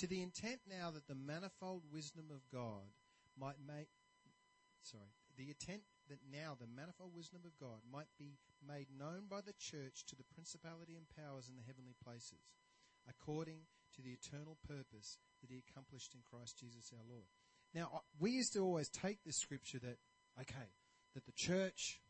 To 0.00 0.06
the 0.06 0.22
intent 0.22 0.60
now 0.68 0.90
that 0.90 1.08
the 1.08 1.14
manifold 1.14 1.82
wisdom 1.90 2.26
of 2.30 2.44
God 2.52 2.92
might 3.38 3.56
make, 3.66 3.88
sorry, 4.82 5.08
the 5.38 5.48
intent 5.48 5.82
that 6.08 6.18
now 6.30 6.56
the 6.58 6.68
manifold 6.68 7.16
wisdom 7.16 7.40
of 7.44 7.56
God 7.58 7.80
might 7.90 8.12
be 8.18 8.36
made 8.60 8.88
known 8.92 9.24
by 9.28 9.40
the 9.40 9.54
church 9.58 10.04
to 10.08 10.16
the 10.16 10.28
principality 10.34 10.96
and 10.96 11.06
powers 11.16 11.48
in 11.48 11.56
the 11.56 11.64
heavenly 11.66 11.94
places, 12.04 12.44
according 13.08 13.64
to 13.96 14.02
the 14.02 14.12
eternal 14.12 14.58
purpose 14.68 15.16
that 15.40 15.50
he 15.50 15.62
accomplished 15.64 16.12
in 16.14 16.20
Christ 16.28 16.58
Jesus 16.60 16.92
our 16.92 17.04
Lord. 17.08 17.24
Now, 17.72 18.02
we 18.20 18.32
used 18.32 18.52
to 18.52 18.60
always 18.60 18.88
take 18.88 19.24
this 19.24 19.36
scripture 19.36 19.78
that, 19.78 19.96
okay, 20.40 20.68
that 21.14 21.24
the 21.24 21.32
church 21.32 22.00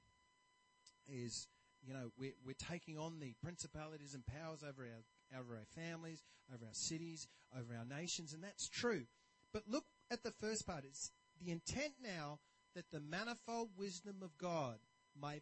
is, 1.06 1.46
you 1.86 1.94
know, 1.94 2.10
we're, 2.18 2.34
we're 2.44 2.58
taking 2.58 2.98
on 2.98 3.20
the 3.20 3.34
principalities 3.42 4.14
and 4.14 4.26
powers 4.26 4.62
over 4.66 4.82
our, 4.82 5.02
over 5.36 5.54
our 5.54 5.82
families, 5.82 6.22
over 6.52 6.64
our 6.64 6.74
cities, 6.74 7.28
over 7.56 7.74
our 7.76 7.84
nations, 7.84 8.32
and 8.32 8.42
that's 8.42 8.68
true. 8.68 9.04
But 9.52 9.64
look 9.68 9.84
at 10.10 10.22
the 10.22 10.32
first 10.32 10.66
part. 10.66 10.84
It's 10.84 11.10
the 11.40 11.50
intent 11.50 11.94
now 12.02 12.40
that 12.74 12.90
the 12.92 13.00
manifold 13.00 13.70
wisdom 13.76 14.16
of 14.22 14.36
God 14.38 14.76
may 15.20 15.40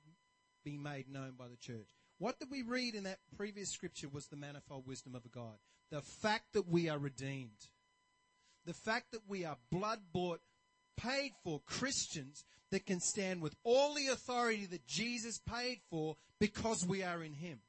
be 0.65 0.79
made 0.79 1.09
known 1.09 1.33
by 1.39 1.49
the 1.49 1.57
church. 1.57 1.89
What 2.19 2.39
did 2.39 2.51
we 2.51 2.63
read 2.63 2.95
in 2.95 3.05
that 3.05 3.19
previous 3.37 3.71
scripture 3.71 4.09
was 4.09 4.27
the 4.27 4.37
manifold 4.37 4.87
wisdom 4.87 5.15
of 5.15 5.31
God? 5.31 5.59
The 5.91 6.01
fact 6.01 6.53
that 6.53 6.69
we 6.69 6.89
are 6.89 6.99
redeemed. 6.99 7.69
The 8.65 8.73
fact 8.73 9.13
that 9.13 9.29
we 9.29 9.45
are 9.45 9.59
blood 9.71 9.99
bought, 10.13 10.41
paid 10.97 11.33
for 11.43 11.61
Christians 11.67 12.45
that 12.71 12.87
can 12.87 13.01
stand 13.01 13.43
with 13.43 13.55
all 13.65 13.95
the 13.95 14.09
authority 14.09 14.67
that 14.67 14.87
Jesus 14.87 15.39
paid 15.39 15.81
for 15.91 16.17
because 16.41 16.87
we 16.87 17.03
are 17.03 17.23
in 17.23 17.35
Him. 17.35 17.61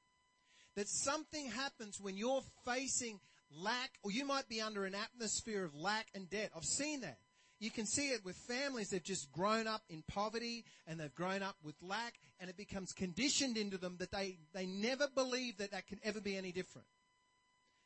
That 0.75 0.87
something 0.87 1.49
happens 1.49 1.99
when 2.01 2.17
you're 2.17 2.43
facing 2.65 3.19
lack, 3.51 3.91
or 4.03 4.11
you 4.11 4.25
might 4.25 4.49
be 4.49 4.61
under 4.61 4.85
an 4.85 4.95
atmosphere 4.95 5.63
of 5.63 5.75
lack 5.75 6.07
and 6.13 6.29
debt. 6.29 6.51
I've 6.55 6.65
seen 6.65 7.01
that. 7.01 7.17
You 7.59 7.71
can 7.71 7.85
see 7.85 8.09
it 8.09 8.25
with 8.25 8.35
families 8.35 8.89
that 8.89 8.97
have 8.97 9.03
just 9.03 9.31
grown 9.31 9.65
up 9.65 9.81
in 9.89 10.03
poverty 10.07 10.65
and 10.85 10.99
they've 10.99 11.15
grown 11.15 11.41
up 11.41 11.55
with 11.63 11.75
lack 11.81 12.15
and 12.39 12.49
it 12.49 12.57
becomes 12.57 12.91
conditioned 12.91 13.57
into 13.57 13.77
them 13.77 13.95
that 13.99 14.11
they, 14.11 14.39
they 14.53 14.65
never 14.65 15.07
believe 15.07 15.57
that 15.57 15.71
that 15.71 15.87
can 15.87 15.99
ever 16.03 16.19
be 16.19 16.35
any 16.35 16.51
different. 16.51 16.87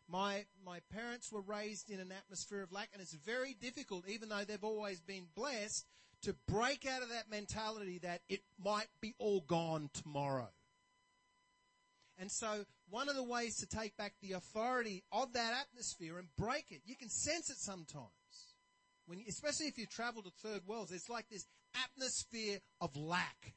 My, 0.07 0.45
my 0.65 0.79
parents 0.91 1.31
were 1.31 1.41
raised 1.41 1.91
in 1.91 1.99
an 1.99 2.11
atmosphere 2.11 2.63
of 2.63 2.71
lack 2.71 2.89
and 2.93 3.01
it's 3.01 3.13
very 3.13 3.53
difficult, 3.53 4.05
even 4.07 4.29
though 4.29 4.43
they've 4.43 4.63
always 4.63 4.99
been 5.01 5.27
blessed, 5.35 5.85
to 6.23 6.35
break 6.47 6.87
out 6.87 7.03
of 7.03 7.09
that 7.09 7.29
mentality 7.29 7.99
that 7.99 8.21
it 8.27 8.41
might 8.61 8.87
be 8.99 9.13
all 9.19 9.41
gone 9.41 9.91
tomorrow. 9.93 10.49
And 12.19 12.31
so 12.31 12.65
one 12.89 13.07
of 13.07 13.15
the 13.15 13.23
ways 13.23 13.57
to 13.57 13.65
take 13.65 13.95
back 13.95 14.13
the 14.21 14.33
authority 14.33 15.03
of 15.11 15.33
that 15.33 15.53
atmosphere 15.61 16.17
and 16.19 16.27
break 16.37 16.65
it, 16.71 16.81
you 16.85 16.95
can 16.95 17.09
sense 17.09 17.49
it 17.49 17.57
sometimes 17.57 18.09
when, 19.09 19.23
especially 19.27 19.65
if 19.65 19.77
you 19.77 19.87
travel 19.87 20.21
to 20.21 20.29
third 20.29 20.61
worlds, 20.67 20.91
it's 20.91 21.09
like 21.09 21.27
this 21.29 21.47
atmosphere 21.83 22.59
of 22.79 22.95
lack. 22.95 23.55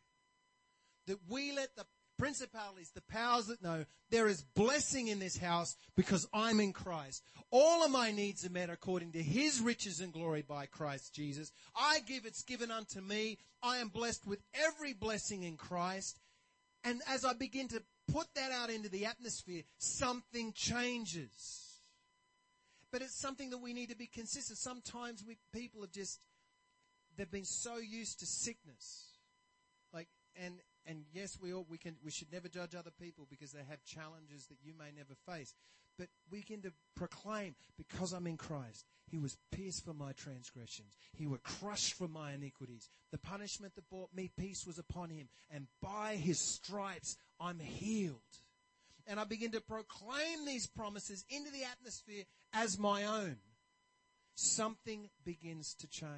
That 1.06 1.18
we 1.28 1.52
let 1.52 1.76
the 1.76 1.84
principalities, 2.18 2.90
the 2.94 3.02
powers 3.02 3.48
that 3.48 3.62
know, 3.62 3.84
there 4.10 4.28
is 4.28 4.44
blessing 4.54 5.08
in 5.08 5.18
this 5.18 5.36
house 5.36 5.76
because 5.94 6.26
I'm 6.32 6.58
in 6.58 6.72
Christ. 6.72 7.22
All 7.50 7.84
of 7.84 7.90
my 7.90 8.12
needs 8.12 8.46
are 8.46 8.50
met 8.50 8.70
according 8.70 9.12
to 9.12 9.22
His 9.22 9.60
riches 9.60 10.00
and 10.00 10.12
glory 10.12 10.42
by 10.42 10.66
Christ 10.66 11.14
Jesus. 11.14 11.52
I 11.76 11.98
give, 12.06 12.24
it's 12.24 12.44
given 12.44 12.70
unto 12.70 13.00
me. 13.00 13.38
I 13.62 13.78
am 13.78 13.88
blessed 13.88 14.26
with 14.26 14.40
every 14.54 14.94
blessing 14.94 15.42
in 15.42 15.56
Christ. 15.56 16.18
And 16.84 17.02
as 17.08 17.24
I 17.24 17.34
begin 17.34 17.68
to 17.68 17.82
put 18.12 18.26
that 18.34 18.52
out 18.52 18.70
into 18.70 18.88
the 18.88 19.06
atmosphere, 19.06 19.62
something 19.78 20.52
changes 20.52 21.62
but 22.92 23.00
it's 23.00 23.18
something 23.18 23.50
that 23.50 23.58
we 23.58 23.72
need 23.72 23.88
to 23.88 23.96
be 23.96 24.06
consistent. 24.06 24.58
Sometimes 24.58 25.24
we, 25.26 25.38
people 25.52 25.80
have 25.80 25.90
just, 25.90 26.20
they've 27.16 27.30
been 27.30 27.46
so 27.46 27.78
used 27.78 28.20
to 28.20 28.26
sickness. 28.26 29.06
Like, 29.94 30.08
and, 30.36 30.56
and 30.86 31.04
yes, 31.12 31.38
we 31.42 31.54
all, 31.54 31.66
we 31.68 31.78
can, 31.78 31.96
we 32.04 32.10
should 32.10 32.30
never 32.30 32.48
judge 32.48 32.74
other 32.74 32.90
people 32.90 33.26
because 33.30 33.50
they 33.50 33.62
have 33.68 33.82
challenges 33.84 34.46
that 34.48 34.58
you 34.62 34.74
may 34.78 34.90
never 34.94 35.14
face. 35.26 35.54
But 35.98 36.08
we 36.30 36.40
begin 36.40 36.62
to 36.62 36.72
proclaim, 36.94 37.54
because 37.76 38.12
I'm 38.12 38.26
in 38.26 38.36
Christ, 38.36 38.84
He 39.10 39.18
was 39.18 39.36
pierced 39.50 39.84
for 39.84 39.92
my 39.92 40.12
transgressions. 40.12 40.96
He 41.14 41.26
was 41.26 41.40
crushed 41.42 41.94
for 41.94 42.08
my 42.08 42.32
iniquities. 42.32 42.88
The 43.10 43.18
punishment 43.18 43.74
that 43.74 43.88
brought 43.90 44.14
me 44.14 44.30
peace 44.38 44.66
was 44.66 44.78
upon 44.78 45.10
Him. 45.10 45.28
And 45.50 45.66
by 45.82 46.16
His 46.16 46.40
stripes, 46.40 47.16
I'm 47.42 47.58
healed 47.58 48.20
and 49.06 49.18
I 49.18 49.24
begin 49.24 49.50
to 49.52 49.60
proclaim 49.60 50.46
these 50.46 50.66
promises 50.66 51.24
into 51.28 51.50
the 51.50 51.64
atmosphere 51.64 52.24
as 52.52 52.78
my 52.78 53.04
own, 53.04 53.36
something 54.34 55.10
begins 55.24 55.74
to 55.74 55.88
change. 55.88 56.12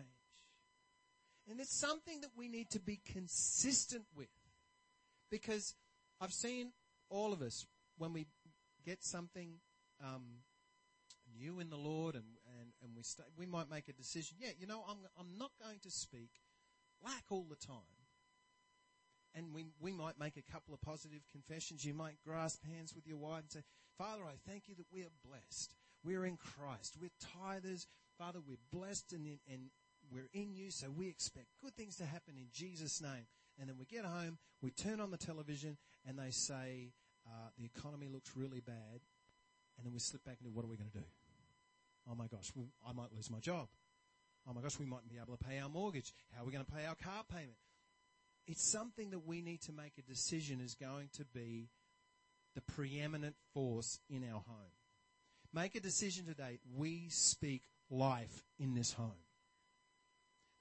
And 1.51 1.61
it's 1.61 1.75
something 1.75 2.21
that 2.21 2.31
we 2.37 2.49
need 2.49 2.71
to 2.71 2.81
be 2.81 3.01
consistent 3.11 4.05
with. 4.15 4.29
Because 5.31 5.75
I've 6.21 6.33
seen 6.33 6.73
all 7.09 7.33
of 7.33 7.43
us, 7.43 7.67
when 7.99 8.13
we 8.13 8.27
get 8.85 9.03
something 9.03 9.55
um, 10.03 10.23
new 11.39 11.59
in 11.61 11.71
the 11.71 11.77
Lord 11.77 12.15
and, 12.15 12.25
and, 12.61 12.71
and 12.83 12.93
we, 12.95 13.03
we 13.37 13.47
might 13.47 13.71
make 13.71 13.89
a 13.89 13.93
decision, 13.93 14.37
yeah, 14.41 14.51
you 14.59 14.67
know, 14.67 14.85
I'm, 14.89 14.99
I'm 15.19 15.39
not 15.39 15.51
going 15.63 15.79
to 15.83 15.91
speak 15.91 16.31
lack 17.03 17.25
all 17.31 17.47
the 17.49 17.57
time 17.57 17.94
and 19.35 19.55
we, 19.55 19.67
we 19.81 19.93
might 19.93 20.19
make 20.19 20.37
a 20.37 20.53
couple 20.53 20.75
of 20.75 20.81
positive 20.81 21.21
confessions. 21.33 21.85
You 21.85 21.95
might 21.95 22.17
grasp 22.27 22.65
hands 22.65 22.95
with 22.95 23.07
your 23.07 23.17
wife 23.17 23.43
and 23.43 23.51
say, 23.51 23.63
Father, 23.99 24.23
I 24.25 24.35
thank 24.49 24.69
you 24.69 24.75
that 24.77 24.87
we 24.93 25.03
are 25.03 25.13
blessed. 25.29 25.75
We're 26.05 26.25
in 26.25 26.37
Christ. 26.37 26.97
We're 27.01 27.11
tithers. 27.41 27.87
Father, 28.19 28.39
we're 28.47 28.59
blessed 28.73 29.13
and, 29.13 29.27
in, 29.27 29.39
and 29.51 29.71
we're 30.13 30.29
in 30.33 30.55
you, 30.55 30.71
so 30.71 30.89
we 30.91 31.09
expect 31.09 31.47
good 31.63 31.75
things 31.75 31.97
to 31.97 32.05
happen 32.05 32.35
in 32.37 32.47
Jesus' 32.53 33.01
name. 33.01 33.27
And 33.59 33.69
then 33.69 33.77
we 33.79 33.85
get 33.87 34.05
home, 34.05 34.39
we 34.63 34.71
turn 34.71 35.01
on 35.01 35.11
the 35.11 35.17
television, 35.17 35.77
and 36.07 36.19
they 36.19 36.31
say, 36.31 36.93
uh, 37.27 37.49
the 37.59 37.65
economy 37.65 38.09
looks 38.09 38.33
really 38.37 38.61
bad. 38.61 39.01
And 39.77 39.85
then 39.85 39.93
we 39.93 39.99
slip 39.99 40.25
back 40.25 40.37
into 40.41 40.53
what 40.53 40.65
are 40.65 40.69
we 40.69 40.77
going 40.77 40.91
to 40.91 40.99
do? 40.99 41.05
Oh 42.11 42.15
my 42.15 42.27
gosh, 42.27 42.53
I 42.87 42.93
might 42.93 43.13
lose 43.13 43.31
my 43.31 43.41
job. 43.41 43.69
Oh 44.49 44.53
my 44.53 44.61
gosh, 44.61 44.79
we 44.79 44.87
mightn't 44.87 45.09
be 45.09 45.17
able 45.17 45.37
to 45.37 45.45
pay 45.45 45.59
our 45.59 45.69
mortgage. 45.69 46.13
How 46.33 46.43
are 46.43 46.47
we 46.47 46.53
going 46.53 46.65
to 46.65 46.71
pay 46.71 46.85
our 46.87 46.95
car 46.95 47.25
payment? 47.29 47.57
It's 48.47 48.71
something 48.71 49.11
that 49.11 49.27
we 49.27 49.41
need 49.41 49.63
to 49.63 49.73
make 49.73 49.93
a 49.99 50.03
decision 50.03 50.61
is 50.61 50.75
going 50.75 51.09
to 51.15 51.25
be 51.25 51.69
the 52.55 52.61
preeminent 52.61 53.35
force 53.53 54.01
in 54.09 54.25
our 54.25 54.41
home. 54.41 54.73
Make 55.53 55.75
a 55.75 55.81
decision 55.81 56.27
today. 56.27 56.59
We 56.77 57.07
speak 57.11 57.63
life 57.91 58.43
in 58.59 58.75
this 58.75 58.93
home. 58.93 59.13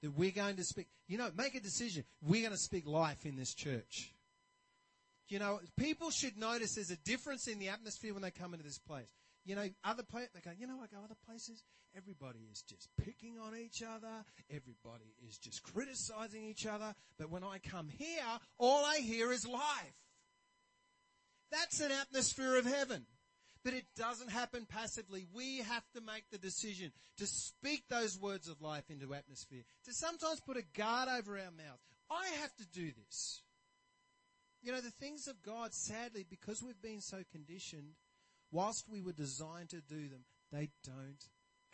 That 0.02 0.16
we're 0.16 0.30
going 0.30 0.56
to 0.56 0.64
speak, 0.64 0.88
you 1.08 1.18
know, 1.18 1.30
make 1.36 1.54
a 1.54 1.60
decision. 1.60 2.04
We're 2.22 2.42
going 2.42 2.52
to 2.52 2.58
speak 2.58 2.86
life 2.86 3.26
in 3.26 3.36
this 3.36 3.54
church. 3.54 4.12
You 5.28 5.38
know, 5.38 5.60
people 5.78 6.10
should 6.10 6.36
notice 6.36 6.74
there's 6.74 6.90
a 6.90 6.96
difference 6.96 7.48
in 7.48 7.58
the 7.58 7.70
atmosphere 7.70 8.12
when 8.12 8.22
they 8.22 8.30
come 8.30 8.52
into 8.52 8.64
this 8.64 8.78
place. 8.78 9.08
You 9.44 9.56
know, 9.56 9.68
other 9.84 10.02
places, 10.02 10.30
they 10.34 10.40
go, 10.40 10.50
you 10.58 10.66
know, 10.66 10.78
I 10.82 10.86
go 10.86 11.02
other 11.04 11.16
places, 11.26 11.62
everybody 11.96 12.40
is 12.50 12.62
just 12.62 12.88
picking 13.02 13.38
on 13.38 13.54
each 13.56 13.82
other. 13.82 14.24
Everybody 14.50 15.14
is 15.26 15.38
just 15.38 15.62
criticizing 15.62 16.44
each 16.44 16.66
other. 16.66 16.94
But 17.18 17.30
when 17.30 17.44
I 17.44 17.58
come 17.58 17.88
here, 17.88 18.24
all 18.58 18.84
I 18.84 18.98
hear 18.98 19.32
is 19.32 19.46
life. 19.46 19.60
That's 21.50 21.80
an 21.80 21.92
atmosphere 21.92 22.56
of 22.56 22.64
heaven. 22.64 23.06
But 23.64 23.74
it 23.74 23.86
doesn't 23.96 24.30
happen 24.30 24.66
passively. 24.68 25.26
We 25.32 25.58
have 25.58 25.84
to 25.94 26.00
make 26.02 26.24
the 26.30 26.38
decision 26.38 26.92
to 27.18 27.26
speak 27.26 27.84
those 27.88 28.18
words 28.18 28.48
of 28.48 28.60
life 28.60 28.84
into 28.90 29.14
atmosphere, 29.14 29.62
to 29.84 29.92
sometimes 29.92 30.40
put 30.40 30.58
a 30.58 30.64
guard 30.76 31.08
over 31.08 31.38
our 31.38 31.50
mouth. 31.50 31.78
I 32.10 32.26
have 32.40 32.54
to 32.56 32.66
do 32.66 32.90
this. 32.92 33.40
You 34.62 34.72
know, 34.72 34.80
the 34.80 34.90
things 34.90 35.28
of 35.28 35.42
God, 35.42 35.72
sadly, 35.72 36.26
because 36.28 36.62
we've 36.62 36.80
been 36.82 37.00
so 37.00 37.18
conditioned, 37.30 37.94
whilst 38.54 38.88
we 38.88 39.02
were 39.02 39.12
designed 39.12 39.68
to 39.70 39.80
do 39.80 40.08
them, 40.08 40.24
they 40.52 40.70
don't 40.84 41.28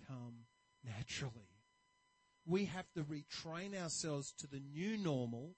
come 0.08 0.46
naturally. 0.82 1.50
We 2.46 2.64
have 2.64 2.90
to 2.94 3.04
retrain 3.04 3.80
ourselves 3.80 4.32
to 4.38 4.46
the 4.46 4.60
new 4.60 4.96
normal 4.96 5.56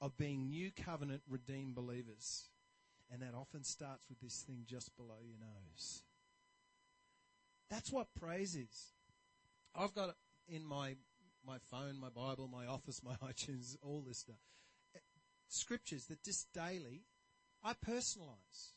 of 0.00 0.16
being 0.16 0.48
new 0.50 0.72
covenant 0.72 1.22
redeemed 1.28 1.76
believers. 1.76 2.48
And 3.10 3.22
that 3.22 3.34
often 3.38 3.62
starts 3.62 4.06
with 4.08 4.18
this 4.20 4.42
thing 4.46 4.64
just 4.66 4.96
below 4.96 5.20
your 5.22 5.38
nose. 5.38 6.02
That's 7.70 7.92
what 7.92 8.08
praise 8.18 8.56
is. 8.56 8.92
I've 9.76 9.94
got 9.94 10.16
in 10.48 10.66
my 10.66 10.96
my 11.46 11.58
phone, 11.70 12.00
my 12.00 12.08
Bible, 12.08 12.48
my 12.48 12.66
office, 12.66 13.00
my 13.04 13.14
iTunes, 13.28 13.76
all 13.82 14.02
this 14.06 14.18
stuff. 14.18 14.40
Scriptures 15.48 16.06
that 16.06 16.24
just 16.24 16.48
daily 16.52 17.04
I 17.62 17.74
personalize. 17.74 18.73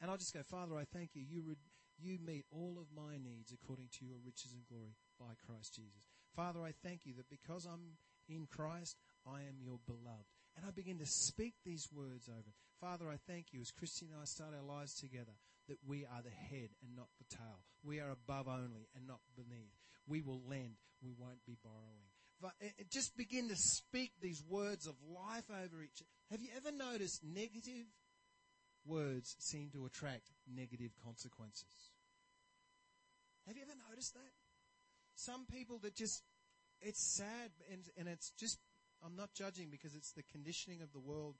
And 0.00 0.10
I'll 0.10 0.16
just 0.16 0.34
go, 0.34 0.42
Father, 0.50 0.76
I 0.76 0.84
thank 0.92 1.10
you. 1.14 1.22
You, 1.28 1.42
re- 1.42 1.56
You 1.98 2.18
meet 2.24 2.44
all 2.50 2.78
of 2.80 2.86
my 2.94 3.16
needs 3.16 3.52
according 3.52 3.88
to 3.98 4.04
your 4.04 4.18
riches 4.24 4.52
and 4.52 4.64
glory 4.66 4.94
by 5.18 5.34
Christ 5.44 5.74
Jesus. 5.74 6.06
Father, 6.36 6.60
I 6.62 6.72
thank 6.84 7.04
you 7.04 7.14
that 7.14 7.28
because 7.30 7.66
I'm 7.66 7.98
in 8.28 8.46
Christ, 8.46 8.96
I 9.26 9.40
am 9.40 9.58
your 9.60 9.78
beloved. 9.86 10.26
And 10.56 10.66
I 10.66 10.70
begin 10.70 10.98
to 10.98 11.06
speak 11.06 11.54
these 11.64 11.86
words 11.92 12.28
over. 12.28 12.52
Father, 12.80 13.08
I 13.10 13.16
thank 13.26 13.52
you 13.52 13.60
as 13.60 13.70
Christy 13.70 14.06
and 14.06 14.20
I 14.20 14.24
start 14.24 14.54
our 14.54 14.62
lives 14.62 14.94
together 14.94 15.32
that 15.68 15.78
we 15.86 16.04
are 16.04 16.22
the 16.22 16.30
head 16.30 16.70
and 16.82 16.96
not 16.96 17.08
the 17.18 17.36
tail. 17.36 17.62
We 17.82 18.00
are 18.00 18.10
above 18.10 18.48
only 18.48 18.88
and 18.96 19.06
not 19.06 19.20
beneath. 19.36 19.74
We 20.06 20.22
will 20.22 20.40
lend, 20.48 20.78
we 21.02 21.12
won't 21.18 21.44
be 21.46 21.56
borrowing. 21.62 22.06
But 22.40 22.52
eh, 22.62 22.70
eh, 22.78 22.84
just 22.90 23.16
begin 23.16 23.48
to 23.48 23.56
speak 23.56 24.12
these 24.20 24.42
words 24.48 24.86
of 24.86 24.94
life 25.02 25.50
over 25.50 25.82
each. 25.82 26.02
Have 26.30 26.40
you 26.40 26.48
ever 26.56 26.70
noticed 26.70 27.22
negative 27.24 27.86
words 28.88 29.36
seem 29.38 29.70
to 29.72 29.86
attract 29.86 30.32
negative 30.52 30.92
consequences? 31.04 31.92
Have 33.46 33.56
you 33.56 33.62
ever 33.62 33.78
noticed 33.88 34.14
that? 34.14 34.32
Some 35.14 35.46
people 35.46 35.78
that 35.82 35.94
just, 35.94 36.22
it's 36.80 37.16
sad 37.16 37.50
and, 37.70 37.82
and 37.96 38.08
it's 38.08 38.30
just, 38.38 38.58
I'm 39.04 39.16
not 39.16 39.34
judging 39.34 39.68
because 39.70 39.94
it's 39.94 40.12
the 40.12 40.22
conditioning 40.32 40.82
of 40.82 40.92
the 40.92 41.00
world 41.00 41.36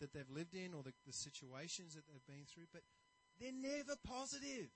that 0.00 0.12
they've 0.12 0.30
lived 0.30 0.54
in 0.54 0.74
or 0.74 0.82
the, 0.82 0.92
the 1.06 1.12
situations 1.12 1.94
that 1.94 2.04
they've 2.08 2.26
been 2.26 2.46
through, 2.52 2.66
but 2.72 2.82
they're 3.38 3.52
never 3.52 3.96
positive. 4.04 4.68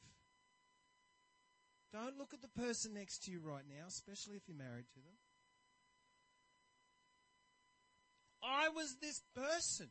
Don't 1.93 2.19
look 2.19 2.35
at 2.35 2.43
the 2.43 2.61
person 2.61 2.95
next 2.95 3.25
to 3.25 3.31
you 3.31 3.41
right 3.41 3.65
now, 3.69 3.87
especially 3.87 4.37
if 4.37 4.43
you're 4.49 4.57
married 4.57 4.87
to 4.95 5.01
them. 5.01 5.15
I 8.43 8.69
was 8.69 8.97
this 9.01 9.23
person. 9.35 9.91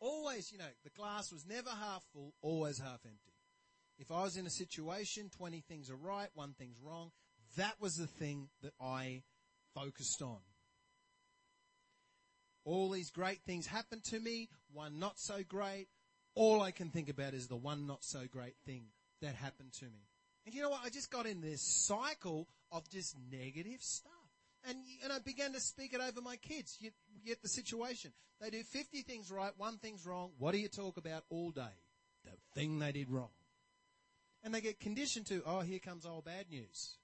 Always, 0.00 0.52
you 0.52 0.58
know, 0.58 0.64
the 0.84 0.90
glass 0.90 1.32
was 1.32 1.46
never 1.46 1.70
half 1.70 2.04
full, 2.12 2.34
always 2.42 2.78
half 2.78 3.00
empty. 3.04 3.32
If 3.98 4.10
I 4.10 4.22
was 4.22 4.36
in 4.36 4.46
a 4.46 4.50
situation, 4.50 5.30
20 5.30 5.62
things 5.68 5.90
are 5.90 5.96
right, 5.96 6.28
one 6.34 6.54
thing's 6.58 6.80
wrong, 6.82 7.12
that 7.56 7.80
was 7.80 7.96
the 7.96 8.06
thing 8.06 8.48
that 8.62 8.74
I 8.80 9.22
focused 9.74 10.20
on. 10.20 10.38
All 12.64 12.90
these 12.90 13.10
great 13.10 13.40
things 13.46 13.66
happened 13.66 14.04
to 14.04 14.20
me, 14.20 14.48
one 14.72 14.98
not 14.98 15.18
so 15.18 15.42
great. 15.48 15.86
All 16.34 16.60
I 16.60 16.72
can 16.72 16.90
think 16.90 17.08
about 17.08 17.32
is 17.32 17.46
the 17.46 17.56
one 17.56 17.86
not 17.86 18.04
so 18.04 18.24
great 18.30 18.56
thing 18.66 18.86
that 19.22 19.34
happened 19.34 19.72
to 19.74 19.86
me. 19.86 20.08
And 20.44 20.54
you 20.54 20.62
know 20.62 20.70
what? 20.70 20.82
I 20.84 20.90
just 20.90 21.10
got 21.10 21.26
in 21.26 21.40
this 21.40 21.62
cycle 21.62 22.48
of 22.70 22.88
just 22.90 23.16
negative 23.30 23.82
stuff. 23.82 24.12
And, 24.68 24.78
and 25.04 25.12
I 25.12 25.18
began 25.20 25.52
to 25.52 25.60
speak 25.60 25.94
it 25.94 26.00
over 26.00 26.20
my 26.20 26.36
kids. 26.36 26.76
You, 26.80 26.90
get 27.24 27.42
the 27.42 27.48
situation. 27.48 28.12
They 28.40 28.50
do 28.50 28.62
50 28.62 29.02
things 29.02 29.30
right, 29.30 29.52
one 29.56 29.78
thing's 29.78 30.06
wrong. 30.06 30.30
What 30.38 30.52
do 30.52 30.58
you 30.58 30.68
talk 30.68 30.96
about 30.96 31.24
all 31.30 31.50
day? 31.50 31.62
The 32.24 32.32
thing 32.54 32.78
they 32.78 32.92
did 32.92 33.10
wrong. 33.10 33.30
And 34.42 34.54
they 34.54 34.60
get 34.60 34.78
conditioned 34.80 35.26
to, 35.26 35.42
oh, 35.46 35.60
here 35.60 35.78
comes 35.78 36.04
all 36.04 36.22
bad 36.22 36.46
news. 36.50 36.96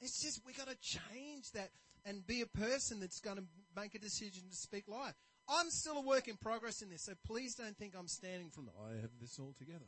It's 0.00 0.22
just, 0.22 0.40
we've 0.46 0.56
gotta 0.56 0.76
change 0.80 1.50
that 1.54 1.70
and 2.04 2.24
be 2.26 2.42
a 2.42 2.46
person 2.46 3.00
that's 3.00 3.20
gonna 3.20 3.44
make 3.76 3.94
a 3.94 3.98
decision 3.98 4.42
to 4.48 4.56
speak 4.56 4.84
life. 4.86 5.14
I'm 5.48 5.70
still 5.70 5.96
a 5.96 6.02
work 6.02 6.28
in 6.28 6.36
progress 6.36 6.82
in 6.82 6.90
this, 6.90 7.04
so 7.04 7.14
please 7.26 7.54
don't 7.54 7.76
think 7.76 7.94
I'm 7.98 8.06
standing 8.06 8.50
from 8.50 8.66
the, 8.66 8.72
I 8.72 9.00
have 9.00 9.10
this 9.20 9.38
all 9.38 9.54
together. 9.58 9.86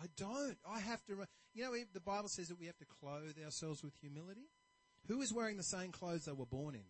I 0.00 0.06
don't. 0.16 0.56
I 0.68 0.80
have 0.80 1.04
to, 1.06 1.26
you 1.54 1.64
know, 1.64 1.74
the 1.92 2.00
Bible 2.00 2.28
says 2.28 2.48
that 2.48 2.58
we 2.58 2.66
have 2.66 2.78
to 2.78 2.86
clothe 3.00 3.36
ourselves 3.44 3.82
with 3.82 3.94
humility. 4.00 4.48
Who 5.08 5.20
is 5.20 5.32
wearing 5.32 5.56
the 5.56 5.62
same 5.62 5.92
clothes 5.92 6.24
they 6.24 6.32
were 6.32 6.46
born 6.46 6.74
in? 6.74 6.84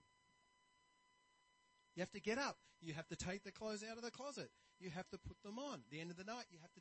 You 1.97 2.01
have 2.01 2.13
to 2.13 2.21
get 2.21 2.39
up. 2.39 2.57
You 2.81 2.95
have 2.95 3.09
to 3.09 3.17
take 3.17 3.45
the 3.45 3.53
clothes 3.53 3.85
out 3.89 3.97
of 3.97 4.03
the 4.03 4.11
closet. 4.11 4.51
You 4.81 4.91
have 4.91 5.09
to 5.11 5.19
put 5.19 5.43
them 5.43 5.59
on. 5.59 5.75
At 5.75 5.91
the 5.91 6.01
end 6.01 6.11
of 6.11 6.17
the 6.17 6.25
night, 6.25 6.45
you 6.51 6.59
have 6.61 6.73
to, 6.75 6.81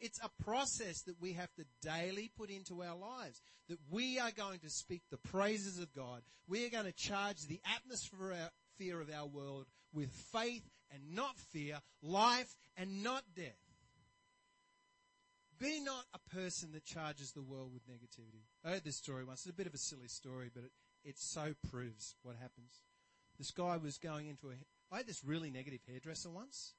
it's 0.00 0.18
a 0.22 0.42
process 0.42 1.02
that 1.02 1.20
we 1.20 1.32
have 1.34 1.52
to 1.54 1.64
daily 1.82 2.30
put 2.36 2.50
into 2.50 2.82
our 2.82 2.96
lives. 2.96 3.40
That 3.68 3.78
we 3.90 4.18
are 4.18 4.30
going 4.30 4.60
to 4.60 4.70
speak 4.70 5.02
the 5.10 5.18
praises 5.18 5.78
of 5.78 5.92
God. 5.92 6.22
We 6.46 6.66
are 6.66 6.70
going 6.70 6.84
to 6.84 6.92
charge 6.92 7.46
the 7.46 7.60
atmosphere 7.76 9.00
of 9.00 9.10
our 9.14 9.26
world 9.26 9.66
with 9.92 10.10
faith 10.32 10.68
and 10.92 11.14
not 11.14 11.36
fear, 11.52 11.78
life 12.02 12.56
and 12.76 13.02
not 13.02 13.24
death. 13.34 13.58
Be 15.60 15.80
not 15.80 16.04
a 16.14 16.34
person 16.34 16.72
that 16.72 16.84
charges 16.84 17.32
the 17.32 17.42
world 17.42 17.72
with 17.72 17.88
negativity. 17.88 18.44
I 18.64 18.70
heard 18.70 18.84
this 18.84 18.96
story 18.96 19.24
once. 19.24 19.40
It's 19.40 19.50
a 19.50 19.56
bit 19.56 19.66
of 19.66 19.74
a 19.74 19.78
silly 19.78 20.08
story, 20.08 20.50
but 20.54 20.64
it, 20.64 20.70
it 21.04 21.18
so 21.18 21.54
proves 21.70 22.14
what 22.22 22.36
happens. 22.36 22.80
This 23.38 23.50
guy 23.50 23.76
was 23.76 23.98
going 23.98 24.28
into 24.28 24.48
a. 24.48 24.54
I 24.92 24.98
had 24.98 25.06
this 25.06 25.24
really 25.24 25.50
negative 25.50 25.80
hairdresser 25.86 26.30
once. 26.30 26.74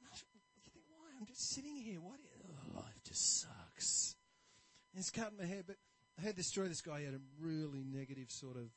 And 0.00 0.08
I, 0.12 0.16
you 0.64 0.70
think, 0.72 0.84
why? 0.88 1.10
I'm 1.18 1.26
just 1.26 1.50
sitting 1.50 1.76
here. 1.76 2.00
What? 2.00 2.20
Oh, 2.48 2.76
life 2.76 3.02
just 3.06 3.40
sucks. 3.40 4.16
And 4.92 4.98
he's 4.98 5.10
cutting 5.10 5.38
my 5.38 5.46
hair, 5.46 5.62
but 5.66 5.76
I 6.18 6.22
heard 6.22 6.36
this 6.36 6.48
story. 6.48 6.68
This 6.68 6.82
guy 6.82 7.02
had 7.02 7.14
a 7.14 7.20
really 7.40 7.84
negative 7.84 8.30
sort 8.30 8.56
of 8.56 8.70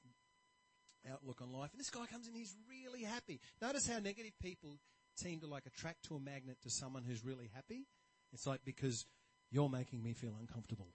outlook 1.11 1.41
on 1.41 1.51
life. 1.51 1.71
And 1.71 1.79
this 1.79 1.89
guy 1.89 2.05
comes 2.05 2.27
in, 2.27 2.33
he's 2.33 2.55
really 2.69 3.03
happy. 3.03 3.39
Notice 3.61 3.87
how 3.87 3.99
negative 3.99 4.33
people 4.41 4.77
seem 5.15 5.39
to 5.39 5.47
like 5.47 5.65
attract 5.65 6.05
to 6.05 6.15
a 6.15 6.19
magnet 6.19 6.57
to 6.63 6.69
someone 6.69 7.03
who's 7.03 7.23
really 7.23 7.49
happy. 7.53 7.85
It's 8.33 8.45
like 8.45 8.61
because 8.65 9.05
you're 9.51 9.69
making 9.69 10.03
me 10.03 10.13
feel 10.13 10.35
uncomfortable. 10.39 10.87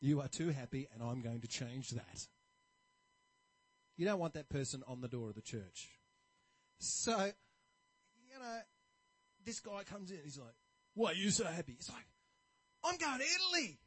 You 0.00 0.20
are 0.20 0.28
too 0.28 0.50
happy 0.50 0.88
and 0.92 1.02
I'm 1.02 1.20
going 1.20 1.40
to 1.40 1.48
change 1.48 1.90
that. 1.90 2.26
You 3.96 4.06
don't 4.06 4.18
want 4.18 4.34
that 4.34 4.48
person 4.48 4.82
on 4.86 5.00
the 5.00 5.08
door 5.08 5.30
of 5.30 5.34
the 5.34 5.42
church. 5.42 5.88
So, 6.78 7.16
you 7.16 8.38
know, 8.38 8.58
this 9.44 9.60
guy 9.60 9.82
comes 9.84 10.10
in, 10.10 10.18
he's 10.22 10.38
like, 10.38 10.54
why 10.94 11.12
are 11.12 11.14
you 11.14 11.30
so 11.30 11.44
happy? 11.44 11.74
He's 11.76 11.88
like, 11.88 12.04
I'm 12.84 12.96
going 12.98 13.18
to 13.18 13.24
Italy. 13.24 13.78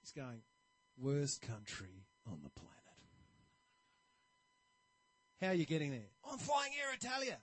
He's 0.00 0.12
going, 0.12 0.42
worst 0.98 1.40
country 1.40 2.06
on 2.26 2.40
the 2.42 2.50
planet. 2.50 2.72
How 5.40 5.48
are 5.48 5.54
you 5.54 5.66
getting 5.66 5.90
there? 5.90 6.10
I'm 6.30 6.38
flying 6.38 6.72
Air 6.80 6.94
Italia. 6.94 7.38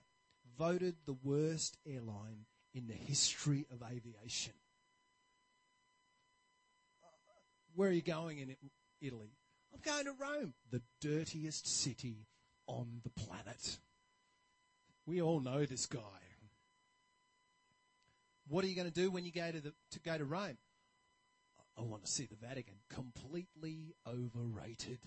Voted 0.58 0.96
the 1.06 1.16
worst 1.22 1.76
airline 1.86 2.46
in 2.74 2.86
the 2.86 2.94
history 2.94 3.66
of 3.72 3.82
aviation. 3.82 4.52
Where 7.74 7.88
are 7.88 7.92
you 7.92 8.02
going 8.02 8.38
in 8.38 8.56
Italy? 9.00 9.30
I'm 9.72 9.80
going 9.84 10.04
to 10.04 10.12
Rome, 10.20 10.54
the 10.70 10.82
dirtiest 11.00 11.66
city 11.66 12.26
on 12.66 13.00
the 13.04 13.10
planet. 13.10 13.78
We 15.06 15.22
all 15.22 15.40
know 15.40 15.64
this 15.64 15.86
guy. 15.86 15.98
What 18.48 18.64
are 18.64 18.68
you 18.68 18.74
going 18.74 18.90
to 18.90 18.94
do 18.94 19.10
when 19.10 19.24
you 19.24 19.32
go 19.32 19.50
to 19.50 19.60
the, 19.60 19.72
to 19.92 20.00
go 20.00 20.18
to 20.18 20.24
Rome? 20.24 20.58
I 21.78 21.82
want 21.82 22.04
to 22.04 22.10
see 22.10 22.26
the 22.26 22.46
Vatican. 22.46 22.74
Completely 22.92 23.94
overrated. 24.06 24.98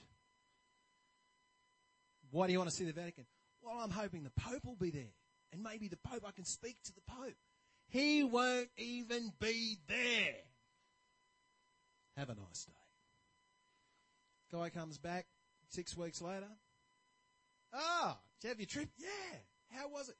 Why 2.32 2.48
do 2.48 2.54
you 2.54 2.60
want 2.60 2.70
to 2.70 2.76
see 2.76 2.86
the 2.86 2.94
Vatican? 2.94 3.26
Well, 3.62 3.80
I'm 3.80 3.92
hoping 3.92 4.24
the 4.24 4.42
Pope 4.42 4.66
will 4.66 4.76
be 4.76 4.90
there. 4.90 5.14
And 5.52 5.62
maybe 5.62 5.88
the 5.88 5.98
Pope, 5.98 6.24
I 6.28 6.32
can 6.32 6.46
speak 6.46 6.78
to 6.86 6.94
the 6.94 7.02
Pope. 7.06 7.36
He 7.94 8.24
won't 8.24 8.70
even 8.76 9.32
be 9.40 9.78
there. 9.88 10.42
Have 12.18 12.30
a 12.30 12.34
nice 12.34 12.66
day. 12.66 12.74
Guy 14.52 14.70
comes 14.70 14.98
back 14.98 15.28
six 15.70 15.96
weeks 15.96 16.20
later. 16.20 16.50
Ah, 17.72 18.18
did 18.42 18.48
you 18.48 18.50
have 18.50 18.60
your 18.60 18.66
trip? 18.66 18.90
Yeah. 18.98 19.78
How 19.78 19.90
was 19.90 20.10
it? 20.10 20.16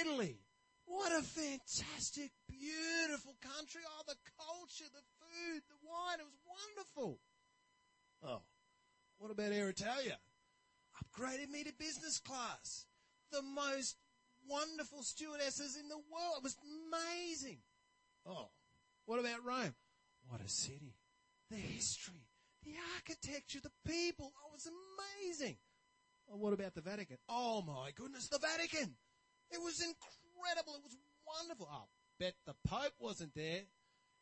Italy. 0.00 0.38
What 0.84 1.10
a 1.10 1.22
fantastic, 1.24 2.30
beautiful 2.48 3.34
country. 3.42 3.80
Oh, 3.84 4.02
the 4.06 4.14
culture, 4.38 4.84
the 4.94 5.02
food, 5.18 5.62
the 5.68 5.74
wine. 5.82 6.20
It 6.20 6.26
was 6.26 6.38
wonderful. 6.46 7.18
Oh, 8.22 8.42
what 9.18 9.32
about 9.32 9.50
Air 9.50 9.70
Italia? 9.70 10.18
Upgraded 11.02 11.50
me 11.50 11.64
to 11.64 11.72
business 11.72 12.20
class. 12.20 12.86
The 13.32 13.42
most 13.42 13.96
wonderful 14.48 15.02
stewardesses 15.02 15.76
in 15.76 15.88
the 15.88 15.96
world. 15.96 16.38
It 16.38 16.42
was 16.42 16.56
amazing. 16.62 17.58
Oh, 18.26 18.48
what 19.04 19.20
about 19.20 19.44
Rome? 19.44 19.74
What 20.28 20.40
a 20.44 20.48
city. 20.48 20.94
The 21.50 21.56
history, 21.56 22.26
the 22.64 22.72
architecture, 22.96 23.60
the 23.62 23.70
people. 23.86 24.32
Oh, 24.36 24.50
it 24.50 24.54
was 24.54 24.68
amazing. 24.68 25.56
Well, 26.26 26.38
what 26.38 26.52
about 26.52 26.74
the 26.74 26.80
Vatican? 26.80 27.18
Oh 27.28 27.62
my 27.62 27.92
goodness, 27.94 28.28
the 28.28 28.38
Vatican. 28.38 28.96
It 29.52 29.60
was 29.62 29.80
incredible. 29.80 30.74
It 30.74 30.82
was 30.82 30.96
wonderful. 31.38 31.68
Oh, 31.70 31.88
bet 32.18 32.34
the 32.46 32.54
Pope 32.66 32.94
wasn't 32.98 33.34
there. 33.34 33.62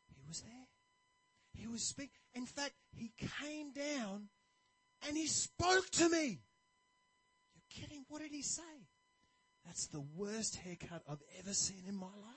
He 0.09 0.23
was 0.29 0.43
there. 0.43 0.67
He 1.55 1.67
was 1.67 1.83
speaking. 1.83 2.11
In 2.35 2.47
fact, 2.47 2.75
he 2.95 3.13
came 3.41 3.73
down 3.73 4.29
and 5.07 5.17
he 5.17 5.27
spoke 5.27 5.89
to 5.93 6.09
me. 6.09 6.41
You're 7.55 7.71
kidding. 7.71 8.05
What 8.09 8.21
did 8.21 8.33
he 8.33 8.43
say? 8.43 8.84
That's 9.65 9.87
the 9.87 10.05
worst 10.17 10.57
haircut 10.57 11.03
I've 11.09 11.23
ever 11.39 11.53
seen 11.53 11.85
in 11.89 11.97
my 11.97 12.07
life. 12.07 12.35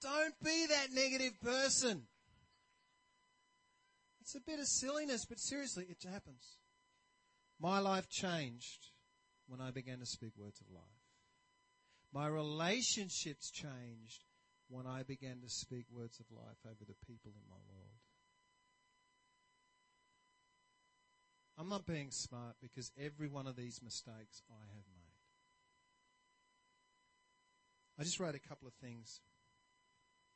Don't 0.00 0.34
be 0.42 0.66
that 0.66 0.92
negative 0.92 1.40
person. 1.42 2.06
It's 4.20 4.34
a 4.34 4.40
bit 4.40 4.60
of 4.60 4.66
silliness, 4.66 5.24
but 5.24 5.40
seriously, 5.40 5.86
it 5.88 6.08
happens. 6.08 6.58
My 7.60 7.80
life 7.80 8.08
changed 8.08 8.92
when 9.46 9.60
I 9.60 9.70
began 9.70 9.98
to 9.98 10.06
speak 10.06 10.32
words 10.36 10.60
of 10.60 10.70
life. 10.70 10.84
My 12.12 12.28
relationships 12.28 13.50
changed 13.50 14.24
when 14.68 14.86
I 14.86 15.02
began 15.02 15.40
to 15.40 15.48
speak 15.48 15.86
words 15.90 16.20
of 16.20 16.26
life 16.30 16.58
over 16.64 16.84
the 16.86 17.06
people 17.06 17.32
in 17.34 17.48
my 17.48 17.56
world. 17.68 17.98
I'm 21.58 21.68
not 21.68 21.86
being 21.86 22.10
smart 22.10 22.54
because 22.62 22.92
every 22.96 23.28
one 23.28 23.48
of 23.48 23.56
these 23.56 23.80
mistakes 23.82 24.42
I 24.48 24.60
have 24.60 24.84
made. 24.94 25.08
I 27.98 28.04
just 28.04 28.20
wrote 28.20 28.36
a 28.36 28.48
couple 28.48 28.68
of 28.68 28.74
things. 28.74 29.20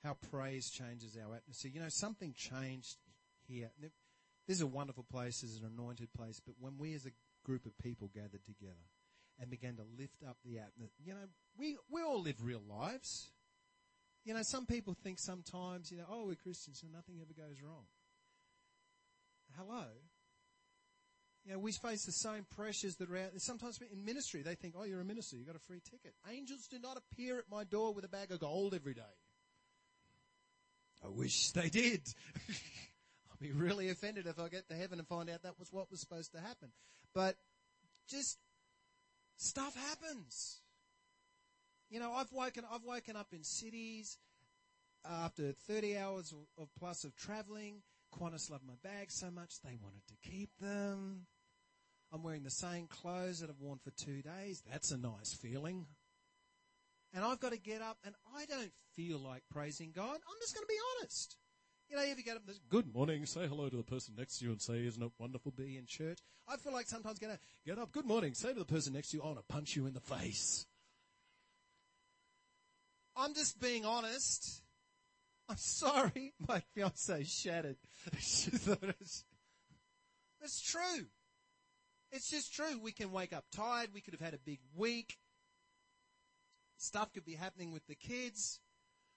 How 0.03 0.17
praise 0.31 0.69
changes 0.69 1.17
our 1.17 1.37
atmosphere. 1.37 1.71
You 1.73 1.81
know, 1.81 1.89
something 1.89 2.35
changed 2.37 2.97
here. 3.47 3.71
This 3.81 4.57
is 4.57 4.63
a 4.63 4.67
wonderful 4.67 5.05
place, 5.05 5.43
this 5.43 5.51
is 5.51 5.61
an 5.61 5.71
anointed 5.73 6.13
place, 6.13 6.41
but 6.45 6.57
when 6.59 6.77
we 6.77 6.95
as 6.95 7.07
a 7.07 7.13
group 7.45 7.67
of 7.67 7.79
people 7.79 8.11
gathered 8.13 8.45
together 8.45 8.75
and 9.39 9.49
began 9.49 9.77
to 9.77 9.85
lift 9.97 10.25
up 10.29 10.39
the 10.45 10.59
atmosphere, 10.59 11.05
you 11.05 11.15
know, 11.15 11.29
we, 11.57 11.77
we 11.89 12.03
all 12.03 12.21
live 12.21 12.43
real 12.43 12.63
lives. 12.69 13.31
You 14.25 14.35
know, 14.35 14.43
some 14.43 14.67
people 14.67 14.97
think 15.05 15.21
sometimes, 15.21 15.93
you 15.93 15.99
know, 15.99 16.07
oh, 16.11 16.27
we're 16.27 16.35
Christians, 16.35 16.81
so 16.81 16.89
nothing 16.93 17.21
ever 17.21 17.33
goes 17.33 17.63
wrong. 17.63 17.85
Hello? 19.57 19.85
You 21.45 21.53
know, 21.53 21.59
we 21.59 21.73
face 21.73 22.05
the 22.05 22.13
same 22.13 22.47
pressures 22.55 22.97
that 22.97 23.11
are 23.11 23.17
out. 23.17 23.31
Sometimes 23.39 23.81
in 23.93 24.05
ministry, 24.05 24.43
they 24.43 24.55
think, 24.55 24.75
oh, 24.79 24.85
you're 24.85 25.01
a 25.01 25.05
minister, 25.05 25.37
you've 25.37 25.47
got 25.47 25.57
a 25.57 25.61
free 25.61 25.81
ticket. 25.91 26.15
Angels 26.31 26.69
do 26.69 26.79
not 26.79 26.97
appear 26.97 27.39
at 27.39 27.51
my 27.51 27.65
door 27.65 27.93
with 27.93 28.05
a 28.05 28.09
bag 28.09 28.31
of 28.31 28.39
gold 28.39 28.75
every 28.75 28.95
day. 28.95 29.03
I 31.05 31.09
wish 31.09 31.51
they 31.51 31.69
did. 31.69 32.03
I'll 33.31 33.37
be 33.41 33.51
really 33.51 33.91
offended 33.91 34.29
if 34.29 34.39
I 34.39 34.49
get 34.49 34.69
to 34.69 34.77
heaven 34.77 35.01
and 35.01 35.09
find 35.09 35.29
out 35.29 35.43
that 35.43 35.59
was 35.59 35.73
what 35.73 35.91
was 35.91 36.01
supposed 36.01 36.31
to 36.33 36.41
happen. 36.41 36.71
But 37.13 37.37
just 38.09 38.39
stuff 39.37 39.75
happens. 39.75 40.61
You 41.91 41.99
know, 41.99 42.13
I've 42.13 42.33
woken, 42.33 42.65
I've 42.73 42.85
woken 42.85 43.17
up 43.17 43.29
in 43.33 43.43
cities 43.43 44.17
uh, 45.05 45.25
after 45.25 45.53
30 45.67 45.99
hours 45.99 46.33
of 46.57 46.69
plus 46.79 47.03
of 47.05 47.17
traveling. 47.17 47.83
Qantas 48.15 48.51
loved 48.51 48.65
my 48.67 48.75
bags 48.83 49.15
so 49.15 49.31
much 49.31 49.61
they 49.63 49.77
wanted 49.83 50.07
to 50.07 50.31
keep 50.31 50.51
them. 50.61 51.27
I'm 52.13 52.23
wearing 52.23 52.43
the 52.43 52.51
same 52.51 52.87
clothes 52.87 53.41
that 53.41 53.49
I've 53.49 53.61
worn 53.61 53.79
for 53.79 53.91
two 53.91 54.21
days. 54.23 54.63
That's 54.71 54.91
a 54.91 54.99
nice 54.99 55.33
feeling. 55.33 55.87
And 57.15 57.25
I've 57.25 57.41
got 57.41 57.53
to 57.53 57.59
get 57.59 57.81
up 57.81 57.99
and 58.05 58.15
I 58.37 58.45
don't 58.45 58.73
feel 58.95 59.19
like 59.19 59.43
praising 59.51 59.93
God. 59.95 60.15
I'm 60.15 60.41
just 60.41 60.55
going 60.55 60.65
to 60.65 60.69
be 60.69 60.79
honest. 61.01 61.37
You 61.89 61.97
know, 61.97 62.03
if 62.03 62.17
you 62.17 62.25
get 62.25 62.37
up 62.37 62.43
good 62.71 62.93
morning, 62.93 63.27
say 63.27 63.47
hello 63.47 63.69
to 63.69 63.77
the 63.77 63.83
person 63.83 64.15
next 64.17 64.39
to 64.39 64.45
you 64.45 64.51
and 64.51 64.61
say, 64.61 64.85
isn't 64.87 65.03
it 65.03 65.11
wonderful 65.19 65.53
being 65.53 65.75
in 65.75 65.87
church? 65.87 66.19
I 66.49 66.57
feel 66.57 66.73
like 66.73 66.87
sometimes 66.87 67.19
get 67.19 67.31
up, 67.31 67.39
get 67.67 67.79
up, 67.79 67.93
good 67.93 68.07
morning, 68.07 68.35
say 68.35 68.53
to 68.53 68.59
the 68.59 68.65
person 68.65 68.95
next 68.95 69.11
to 69.11 69.19
you, 69.19 69.23
I 69.23 69.27
want 69.27 69.39
to 69.39 69.45
punch 69.45 69.77
you 69.77 69.87
in 69.87 69.93
the 69.93 70.01
face. 70.01 70.67
I'm 73.17 73.35
just 73.35 73.61
being 73.61 73.85
honest. 73.85 74.63
I'm 75.49 75.57
sorry. 75.59 76.33
My 76.49 76.63
fiance 76.75 77.25
shattered. 77.25 77.77
she 78.19 78.51
thought 78.51 78.95
it's 80.43 80.61
true. 80.61 81.07
It's 82.13 82.31
just 82.31 82.55
true. 82.55 82.79
We 82.83 82.93
can 82.93 83.11
wake 83.11 83.33
up 83.33 83.47
tired. 83.51 83.91
We 83.95 84.03
could 84.03 84.15
have 84.15 84.21
had 84.21 84.35
a 84.35 84.39
big 84.39 84.61
week. 84.77 85.17
Stuff 86.77 87.13
could 87.13 87.25
be 87.25 87.35
happening 87.35 87.73
with 87.73 87.87
the 87.87 87.95
kids. 87.95 88.61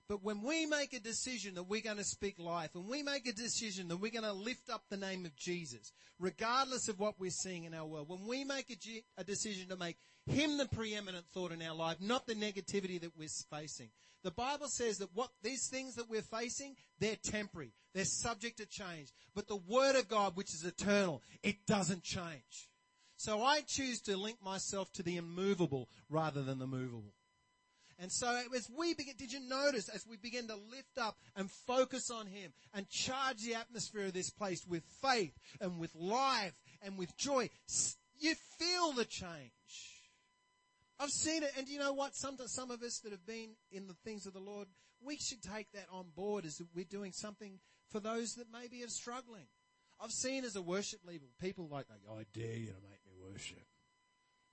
But 0.07 0.23
when 0.23 0.43
we 0.43 0.67
make 0.67 0.93
a 0.93 0.99
decision 0.99 1.55
that 1.55 1.63
we're 1.63 1.81
going 1.81 1.97
to 1.97 2.03
speak 2.03 2.37
life, 2.37 2.75
and 2.75 2.87
we 2.87 3.01
make 3.01 3.27
a 3.27 3.33
decision 3.33 3.87
that 3.87 3.97
we're 3.97 4.11
going 4.11 4.23
to 4.23 4.33
lift 4.33 4.69
up 4.69 4.83
the 4.89 4.97
name 4.97 5.25
of 5.25 5.35
Jesus, 5.35 5.91
regardless 6.19 6.87
of 6.87 6.99
what 6.99 7.19
we're 7.19 7.31
seeing 7.31 7.63
in 7.63 7.73
our 7.73 7.85
world, 7.85 8.07
when 8.07 8.27
we 8.27 8.43
make 8.43 8.69
a, 8.69 9.03
a 9.19 9.23
decision 9.23 9.67
to 9.69 9.75
make 9.75 9.97
Him 10.27 10.57
the 10.57 10.67
preeminent 10.67 11.25
thought 11.33 11.51
in 11.51 11.61
our 11.63 11.73
life, 11.73 11.97
not 11.99 12.27
the 12.27 12.35
negativity 12.35 13.01
that 13.01 13.17
we're 13.17 13.27
facing, 13.49 13.89
the 14.23 14.29
Bible 14.29 14.67
says 14.67 14.99
that 14.99 15.09
what 15.15 15.31
these 15.41 15.67
things 15.67 15.95
that 15.95 16.09
we're 16.09 16.21
facing, 16.21 16.75
they're 16.99 17.15
temporary. 17.15 17.73
They're 17.95 18.05
subject 18.05 18.57
to 18.57 18.67
change. 18.67 19.11
But 19.33 19.47
the 19.47 19.55
Word 19.55 19.95
of 19.95 20.07
God, 20.07 20.35
which 20.37 20.53
is 20.53 20.63
eternal, 20.65 21.23
it 21.41 21.65
doesn't 21.65 22.03
change. 22.03 22.69
So 23.17 23.43
I 23.43 23.61
choose 23.61 24.01
to 24.01 24.17
link 24.17 24.37
myself 24.43 24.91
to 24.93 25.03
the 25.03 25.17
immovable 25.17 25.89
rather 26.09 26.43
than 26.43 26.59
the 26.59 26.67
movable. 26.67 27.13
And 27.97 28.11
so 28.11 28.41
as 28.53 28.69
we 28.77 28.93
begin, 28.93 29.15
did 29.17 29.31
you 29.31 29.39
notice 29.39 29.87
as 29.87 30.05
we 30.05 30.17
begin 30.17 30.47
to 30.47 30.55
lift 30.55 30.97
up 30.97 31.17
and 31.35 31.49
focus 31.49 32.11
on 32.11 32.27
Him 32.27 32.51
and 32.73 32.89
charge 32.89 33.37
the 33.37 33.55
atmosphere 33.55 34.05
of 34.05 34.13
this 34.13 34.29
place 34.29 34.65
with 34.67 34.83
faith 35.01 35.33
and 35.61 35.79
with 35.79 35.95
life 35.95 36.53
and 36.81 36.97
with 36.97 37.15
joy, 37.15 37.49
you 38.19 38.35
feel 38.59 38.91
the 38.91 39.05
change. 39.05 39.51
I've 40.99 41.09
seen 41.09 41.43
it, 41.43 41.51
and 41.57 41.67
you 41.67 41.79
know 41.79 41.93
what? 41.93 42.15
Some, 42.15 42.37
some 42.45 42.71
of 42.71 42.81
us 42.81 42.99
that 42.99 43.11
have 43.11 43.25
been 43.25 43.49
in 43.71 43.87
the 43.87 43.95
things 44.05 44.25
of 44.25 44.33
the 44.33 44.39
Lord, 44.39 44.67
we 45.03 45.17
should 45.17 45.41
take 45.41 45.71
that 45.73 45.87
on 45.91 46.05
board 46.15 46.45
as 46.45 46.61
we're 46.73 46.85
doing 46.85 47.11
something 47.11 47.59
for 47.89 47.99
those 47.99 48.35
that 48.35 48.47
maybe 48.51 48.83
are 48.83 48.89
struggling. 48.89 49.45
I've 49.99 50.11
seen 50.11 50.43
as 50.43 50.55
a 50.55 50.61
worship 50.61 50.99
leader, 51.05 51.25
people 51.39 51.67
like, 51.69 51.85
I 51.89 52.25
dare 52.33 52.57
you 52.57 52.67
to 52.67 52.81
make 52.89 52.99
worship. 53.31 53.65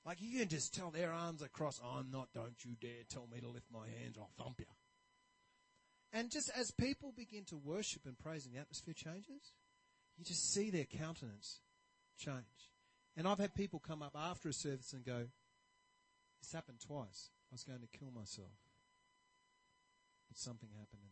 Like 0.05 0.21
you 0.21 0.39
can 0.39 0.49
just 0.49 0.75
tell 0.75 0.91
their 0.91 1.13
arms 1.13 1.43
across, 1.43 1.81
I'm 1.85 2.11
not, 2.11 2.29
don't 2.35 2.57
you 2.65 2.73
dare 2.81 3.05
tell 3.09 3.29
me 3.33 3.41
to 3.41 3.49
lift 3.49 3.67
my 3.73 3.87
hands, 4.01 4.17
I'll 4.19 4.31
thump 4.43 4.59
you. 4.59 4.67
And 6.13 6.31
just 6.31 6.51
as 6.59 6.71
people 6.73 7.13
begin 7.17 7.45
to 7.47 7.57
worship 7.57 8.03
and 8.05 8.19
praise 8.19 8.45
and 8.45 8.55
the 8.55 8.61
atmosphere 8.61 8.95
changes, 8.95 9.53
you 10.19 10.25
just 10.25 10.53
see 10.53 10.71
their 10.71 10.85
countenance 10.85 11.61
change. 12.19 12.71
And 13.17 13.27
I've 13.29 13.39
had 13.39 13.55
people 13.55 13.79
come 13.79 14.03
up 14.03 14.17
after 14.17 14.49
a 14.49 14.53
service 14.53 14.93
and 14.93 15.05
go, 15.05 15.27
this 16.41 16.53
happened 16.53 16.81
twice. 16.85 17.31
I 17.51 17.55
was 17.55 17.63
going 17.63 17.81
to 17.81 17.99
kill 17.99 18.11
myself. 18.11 18.51
But 20.29 20.39
something 20.39 20.69
happened. 20.71 21.12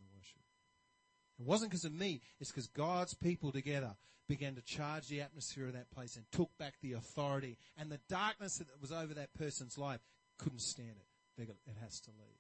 It 1.40 1.46
wasn't 1.46 1.70
because 1.70 1.86
of 1.86 1.94
me, 1.94 2.20
it's 2.38 2.50
because 2.50 2.66
God's 2.66 3.14
people 3.14 3.50
together 3.50 3.94
began 4.28 4.54
to 4.54 4.62
charge 4.62 5.08
the 5.08 5.22
atmosphere 5.22 5.66
of 5.66 5.72
that 5.72 5.90
place 5.90 6.16
and 6.16 6.24
took 6.30 6.50
back 6.58 6.74
the 6.82 6.92
authority. 6.92 7.56
And 7.78 7.90
the 7.90 8.00
darkness 8.08 8.58
that 8.58 8.68
was 8.80 8.92
over 8.92 9.14
that 9.14 9.32
person's 9.34 9.78
life 9.78 10.00
couldn't 10.38 10.60
stand 10.60 10.90
it. 10.90 11.42
It 11.42 11.76
has 11.82 12.00
to 12.00 12.10
leave. 12.10 12.36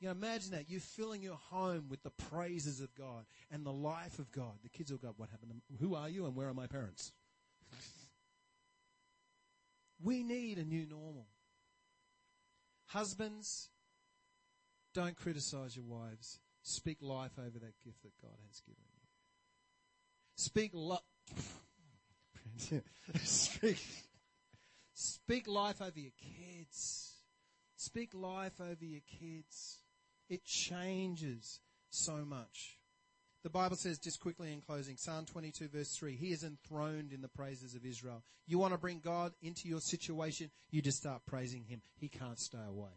You 0.00 0.08
know, 0.08 0.12
imagine 0.12 0.52
that. 0.52 0.70
You're 0.70 0.80
filling 0.80 1.22
your 1.22 1.38
home 1.50 1.86
with 1.90 2.02
the 2.02 2.10
praises 2.10 2.80
of 2.80 2.94
God 2.94 3.26
and 3.50 3.64
the 3.64 3.72
life 3.72 4.18
of 4.18 4.32
God. 4.32 4.54
The 4.62 4.70
kids 4.70 4.90
will 4.90 4.98
go, 4.98 5.12
What 5.16 5.28
happened? 5.28 5.60
Who 5.78 5.94
are 5.94 6.08
you 6.08 6.24
and 6.24 6.34
where 6.34 6.48
are 6.48 6.54
my 6.54 6.66
parents? 6.66 7.12
we 10.02 10.22
need 10.22 10.58
a 10.58 10.64
new 10.64 10.86
normal. 10.86 11.26
Husbands, 12.86 13.68
don't 14.94 15.16
criticize 15.16 15.76
your 15.76 15.84
wives. 15.84 16.40
Speak 16.62 16.98
life 17.00 17.32
over 17.38 17.58
that 17.58 17.80
gift 17.84 18.02
that 18.02 18.12
God 18.20 18.36
has 18.46 18.60
given 18.60 18.84
you. 18.94 19.02
Speak 20.36 20.70
love. 20.74 21.00
speak, 23.22 23.84
speak 24.94 25.48
life 25.48 25.82
over 25.82 25.98
your 25.98 26.12
kids. 26.18 27.14
Speak 27.76 28.10
life 28.14 28.60
over 28.60 28.84
your 28.84 29.00
kids. 29.18 29.78
It 30.28 30.44
changes 30.44 31.60
so 31.90 32.24
much. 32.24 32.78
The 33.42 33.50
Bible 33.50 33.76
says, 33.76 33.98
just 33.98 34.20
quickly 34.20 34.52
in 34.52 34.60
closing, 34.60 34.96
Psalm 34.96 35.26
22 35.26 35.68
verse 35.68 35.96
3, 35.96 36.14
He 36.14 36.30
is 36.30 36.44
enthroned 36.44 37.12
in 37.12 37.22
the 37.22 37.28
praises 37.28 37.74
of 37.74 37.84
Israel. 37.84 38.22
You 38.46 38.58
want 38.58 38.72
to 38.72 38.78
bring 38.78 39.00
God 39.00 39.32
into 39.42 39.68
your 39.68 39.80
situation, 39.80 40.50
you 40.70 40.80
just 40.80 40.98
start 40.98 41.22
praising 41.26 41.64
Him. 41.64 41.82
He 41.96 42.08
can't 42.08 42.38
stay 42.38 42.64
away. 42.66 42.92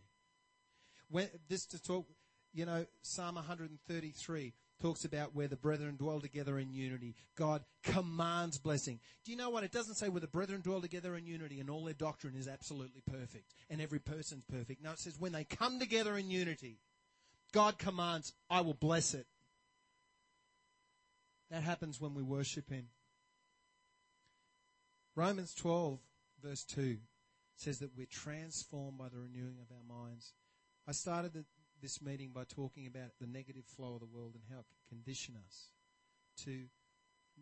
When, 1.10 1.30
this 1.50 1.66
to 1.68 1.82
talk, 1.82 2.06
you 2.56 2.66
know, 2.66 2.86
Psalm 3.02 3.36
133 3.36 4.54
talks 4.82 5.04
about 5.04 5.36
where 5.36 5.50
the 5.50 5.58
brethren 5.58 5.98
dwell 5.98 6.22
together 6.22 6.58
in 6.58 6.72
unity. 6.72 7.14
God 7.36 7.64
commands 7.84 8.58
blessing. 8.58 9.00
Do 9.26 9.32
you 9.32 9.38
know 9.38 9.50
what? 9.50 9.66
It 9.66 9.74
doesn't 9.74 9.96
say 9.96 10.08
where 10.08 10.22
the 10.22 10.28
brethren 10.28 10.62
dwell 10.62 10.80
together 10.80 11.18
in 11.18 11.28
unity 11.28 11.60
and 11.60 11.70
all 11.70 11.84
their 11.84 11.94
doctrine 11.94 12.36
is 12.36 12.48
absolutely 12.48 13.02
perfect 13.12 13.54
and 13.70 13.82
every 13.82 14.00
person's 14.00 14.46
perfect. 14.46 14.82
No, 14.82 14.92
it 14.92 15.00
says 15.00 15.20
when 15.20 15.34
they 15.34 15.44
come 15.44 15.80
together 15.80 16.18
in 16.18 16.32
unity, 16.32 16.80
God 17.52 17.78
commands, 17.78 18.32
I 18.50 18.62
will 18.62 18.74
bless 18.74 19.14
it. 19.14 19.28
That 21.52 21.64
happens 21.64 22.00
when 22.00 22.14
we 22.14 22.24
worship 22.24 22.70
Him. 22.70 22.88
Romans 25.16 25.54
12 25.56 26.00
verse 26.42 26.64
2 26.64 26.98
says 27.58 27.80
that 27.80 27.98
we're 27.98 28.06
transformed 28.06 28.98
by 28.98 29.10
the 29.10 29.20
renewing 29.20 29.58
of 29.62 29.76
our 29.76 30.04
minds. 30.04 30.34
I 30.88 30.92
started 30.92 31.34
the, 31.34 31.46
this 31.86 32.02
meeting 32.02 32.32
by 32.34 32.42
talking 32.44 32.88
about 32.88 33.14
the 33.22 33.28
negative 33.28 33.64
flow 33.64 33.94
of 33.94 34.00
the 34.00 34.10
world 34.10 34.34
and 34.34 34.42
how 34.50 34.58
it 34.58 34.66
can 34.66 34.98
condition 34.98 35.36
us 35.46 35.70
to 36.44 36.66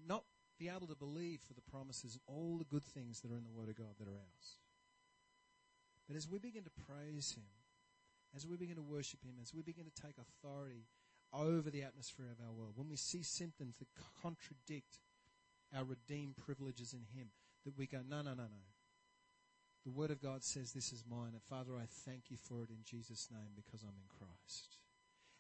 not 0.06 0.26
be 0.60 0.68
able 0.68 0.86
to 0.86 0.96
believe 0.96 1.40
for 1.40 1.54
the 1.54 1.72
promises 1.72 2.20
and 2.20 2.22
all 2.28 2.58
the 2.58 2.66
good 2.66 2.84
things 2.84 3.22
that 3.22 3.32
are 3.32 3.38
in 3.38 3.46
the 3.46 3.58
Word 3.58 3.70
of 3.70 3.78
God 3.78 3.96
that 4.00 4.08
are 4.10 4.20
ours. 4.20 4.48
But 6.10 6.18
as 6.18 6.28
we 6.28 6.40
begin 6.40 6.66
to 6.66 6.84
praise 6.92 7.32
Him, 7.32 7.48
as 8.36 8.46
we 8.46 8.58
begin 8.58 8.76
to 8.76 8.82
worship 8.82 9.24
Him, 9.24 9.36
as 9.42 9.54
we 9.54 9.62
begin 9.62 9.86
to 9.86 10.02
take 10.02 10.16
authority 10.20 10.88
over 11.32 11.72
the 11.72 11.84
atmosphere 11.84 12.28
of 12.28 12.46
our 12.46 12.52
world, 12.52 12.74
when 12.76 12.90
we 12.90 12.98
see 12.98 13.24
symptoms 13.24 13.78
that 13.78 13.88
contradict 14.22 15.00
our 15.74 15.86
redeemed 15.86 16.36
privileges 16.36 16.92
in 16.92 17.08
Him, 17.18 17.30
that 17.64 17.78
we 17.78 17.88
go, 17.88 18.00
no, 18.06 18.18
no, 18.18 18.34
no, 18.36 18.44
no. 18.44 18.73
The 19.86 19.92
Word 19.92 20.12
of 20.12 20.22
God 20.22 20.44
says, 20.44 20.72
This 20.72 20.94
is 20.94 21.04
mine. 21.10 21.32
And 21.34 21.44
Father, 21.44 21.74
I 21.76 21.86
thank 22.06 22.30
you 22.30 22.38
for 22.38 22.64
it 22.64 22.70
in 22.70 22.84
Jesus' 22.86 23.28
name 23.32 23.52
because 23.56 23.84
I'm 23.84 23.98
in 23.98 24.18
Christ. 24.18 24.78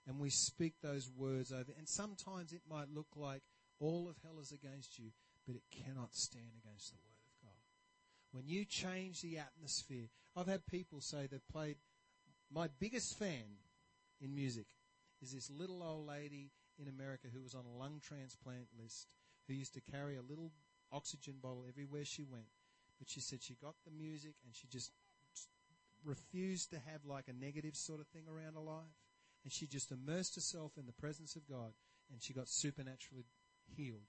And 0.05 0.19
we 0.19 0.29
speak 0.29 0.73
those 0.81 1.09
words 1.15 1.51
over. 1.51 1.71
And 1.77 1.87
sometimes 1.87 2.51
it 2.51 2.61
might 2.69 2.93
look 2.93 3.07
like 3.15 3.41
all 3.79 4.09
of 4.09 4.17
hell 4.21 4.39
is 4.41 4.51
against 4.51 4.99
you, 4.99 5.11
but 5.47 5.55
it 5.55 5.63
cannot 5.71 6.13
stand 6.13 6.51
against 6.61 6.91
the 6.91 6.97
Word 7.03 7.23
of 7.23 7.47
God. 7.47 7.61
When 8.31 8.47
you 8.47 8.65
change 8.65 9.21
the 9.21 9.37
atmosphere, 9.37 10.09
I've 10.35 10.47
had 10.47 10.67
people 10.67 10.99
say 10.99 11.27
they've 11.27 11.47
played. 11.51 11.77
My 12.51 12.67
biggest 12.79 13.17
fan 13.17 13.59
in 14.19 14.35
music 14.35 14.67
is 15.21 15.31
this 15.31 15.49
little 15.49 15.81
old 15.81 16.07
lady 16.07 16.51
in 16.77 16.89
America 16.89 17.27
who 17.33 17.41
was 17.41 17.55
on 17.55 17.63
a 17.65 17.77
lung 17.77 18.01
transplant 18.03 18.67
list 18.77 19.07
who 19.47 19.53
used 19.53 19.73
to 19.73 19.91
carry 19.91 20.17
a 20.17 20.21
little 20.21 20.51
oxygen 20.91 21.35
bottle 21.41 21.65
everywhere 21.67 22.05
she 22.05 22.23
went. 22.23 22.45
But 23.03 23.09
she 23.09 23.19
said 23.19 23.43
she 23.43 23.55
got 23.55 23.75
the 23.83 23.91
music 23.91 24.35
and 24.45 24.55
she 24.55 24.65
just 24.67 24.89
refused 26.05 26.69
to 26.69 26.79
have 26.79 27.03
like 27.03 27.27
a 27.27 27.33
negative 27.33 27.75
sort 27.75 27.99
of 27.99 28.07
thing 28.07 28.23
around 28.31 28.53
her 28.53 28.61
life. 28.61 28.95
And 29.43 29.51
she 29.51 29.67
just 29.67 29.91
immersed 29.91 30.35
herself 30.35 30.77
in 30.77 30.85
the 30.85 30.93
presence 30.93 31.35
of 31.35 31.45
God 31.45 31.73
and 32.09 32.23
she 32.23 32.31
got 32.31 32.47
supernaturally 32.47 33.25
healed. 33.75 34.07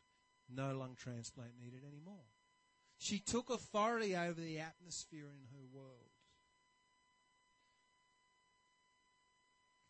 No 0.49 0.79
lung 0.79 0.95
transplant 0.97 1.59
needed 1.59 1.83
anymore. 1.83 2.23
She 2.97 3.19
took 3.19 3.51
authority 3.51 4.15
over 4.15 4.41
the 4.41 4.61
atmosphere 4.61 5.27
in 5.35 5.43
her 5.51 5.67
world. 5.73 6.15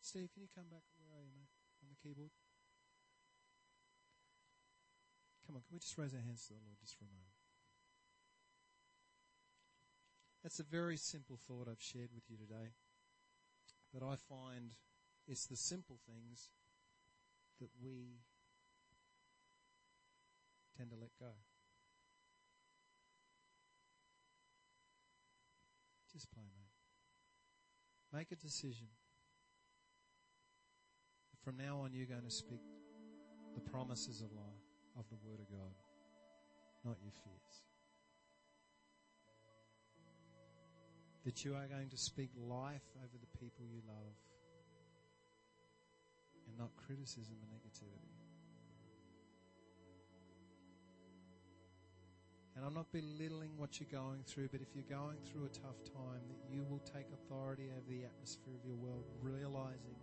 Steve, 0.00 0.30
can 0.32 0.40
you 0.44 0.48
come 0.56 0.70
back? 0.70 0.84
Where 0.96 1.20
are 1.20 1.22
you, 1.22 1.32
mate? 1.36 1.52
On 1.82 1.90
the 1.90 2.08
keyboard? 2.08 2.30
Come 5.46 5.56
on, 5.56 5.62
can 5.68 5.74
we 5.74 5.78
just 5.80 5.98
raise 5.98 6.14
our 6.14 6.24
hands 6.24 6.46
to 6.46 6.54
the 6.54 6.60
Lord 6.64 6.78
just 6.80 6.96
for 6.96 7.04
a 7.04 7.08
moment? 7.08 7.33
That's 10.44 10.60
a 10.60 10.62
very 10.62 10.98
simple 10.98 11.38
thought 11.48 11.68
I've 11.70 11.80
shared 11.80 12.10
with 12.14 12.24
you 12.28 12.36
today. 12.36 12.74
But 13.94 14.04
I 14.04 14.16
find 14.16 14.72
it's 15.26 15.46
the 15.46 15.56
simple 15.56 15.96
things 16.06 16.50
that 17.62 17.70
we 17.82 18.18
tend 20.76 20.90
to 20.90 20.96
let 20.96 21.10
go. 21.18 21.32
Just 26.12 26.30
play, 26.30 26.44
mate. 26.44 28.18
Make 28.18 28.30
a 28.30 28.36
decision. 28.36 28.88
From 31.42 31.56
now 31.56 31.80
on, 31.80 31.94
you're 31.94 32.06
going 32.06 32.22
to 32.22 32.30
speak 32.30 32.60
the 33.54 33.60
promises 33.60 34.20
of 34.20 34.30
life, 34.32 34.64
of 34.98 35.04
the 35.08 35.16
Word 35.26 35.40
of 35.40 35.50
God, 35.50 35.74
not 36.84 36.96
your 37.02 37.12
fears. 37.12 37.73
That 41.24 41.44
you 41.44 41.54
are 41.54 41.66
going 41.66 41.88
to 41.88 41.96
speak 41.96 42.30
life 42.36 42.84
over 42.96 43.16
the 43.18 43.38
people 43.38 43.64
you 43.64 43.80
love 43.88 44.16
and 46.46 46.58
not 46.58 46.70
criticism 46.86 47.36
and 47.42 47.50
negativity. 47.50 48.14
And 52.56 52.64
I'm 52.64 52.74
not 52.74 52.92
belittling 52.92 53.50
what 53.56 53.80
you're 53.80 53.88
going 53.90 54.22
through, 54.26 54.48
but 54.52 54.60
if 54.60 54.68
you're 54.74 54.98
going 54.98 55.16
through 55.30 55.46
a 55.46 55.48
tough 55.48 55.82
time, 55.84 56.22
that 56.28 56.54
you 56.54 56.64
will 56.68 56.78
take 56.78 57.06
authority 57.12 57.70
over 57.76 57.88
the 57.88 58.04
atmosphere 58.04 58.54
of 58.54 58.64
your 58.64 58.76
world, 58.76 59.04
realizing 59.20 59.96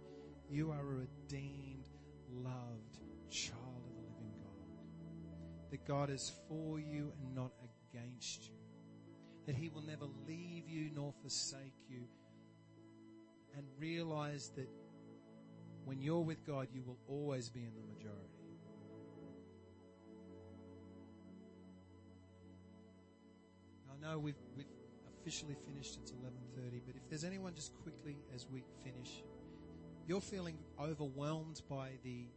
you 0.50 0.72
are 0.72 0.82
a 0.82 0.84
redeemed, 0.84 1.88
loved 2.30 3.00
child 3.30 3.86
of 3.88 3.96
the 3.96 4.02
living 4.02 4.34
God. 4.44 5.72
That 5.72 5.86
God 5.86 6.10
is 6.10 6.34
for 6.50 6.78
you 6.78 7.14
and 7.22 7.34
not 7.34 7.54
against 7.94 8.50
you. 8.50 8.61
That 9.48 9.56
He 9.56 9.70
will 9.70 9.82
never 9.82 10.06
leave 10.28 10.68
you 10.68 10.90
nor 10.94 11.14
forsake 11.22 11.74
you. 11.90 12.04
And 13.56 13.66
realize 13.78 14.52
that 14.56 14.70
when 15.86 16.02
you're 16.02 16.22
with 16.22 16.46
God, 16.46 16.68
you 16.74 16.84
will 16.84 17.00
always 17.08 17.50
be 17.50 17.62
in 17.62 17.74
the 17.76 17.82
majority. 17.94 18.30
I 23.92 24.08
know 24.08 24.20
we've, 24.20 24.36
we've 24.56 24.66
officially 25.22 25.56
finished. 25.66 25.98
It's 26.02 26.12
11:30, 26.12 26.82
but 26.86 26.96
if 26.96 27.10
there's 27.10 27.24
anyone 27.24 27.54
just 27.56 27.74
quickly 27.84 28.18
as 28.34 28.48
we 28.48 28.64
finish, 28.84 29.24
you're 30.08 30.22
feeling 30.22 30.58
overwhelmed 30.80 31.62
by 31.70 31.92
the 32.04 32.28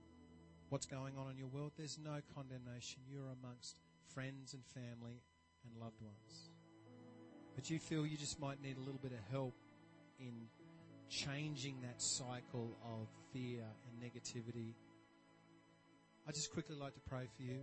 what's 0.68 0.86
going 0.86 1.16
on 1.16 1.30
in 1.30 1.38
your 1.38 1.48
world. 1.48 1.72
There's 1.76 1.98
no 1.98 2.20
condemnation. 2.34 3.02
You're 3.08 3.32
amongst 3.42 3.80
friends 4.12 4.54
and 4.54 4.64
family 4.66 5.22
and 5.64 5.80
loved 5.80 6.00
ones. 6.00 6.53
But 7.54 7.70
you 7.70 7.78
feel 7.78 8.06
you 8.06 8.16
just 8.16 8.40
might 8.40 8.62
need 8.62 8.76
a 8.76 8.80
little 8.80 9.00
bit 9.02 9.12
of 9.12 9.18
help 9.30 9.54
in 10.18 10.32
changing 11.08 11.76
that 11.82 12.00
cycle 12.00 12.76
of 12.84 13.08
fear 13.32 13.62
and 13.62 14.02
negativity. 14.02 14.74
I 16.26 16.32
just 16.32 16.52
quickly 16.52 16.76
like 16.76 16.94
to 16.94 17.00
pray 17.08 17.28
for 17.36 17.42
you. 17.42 17.60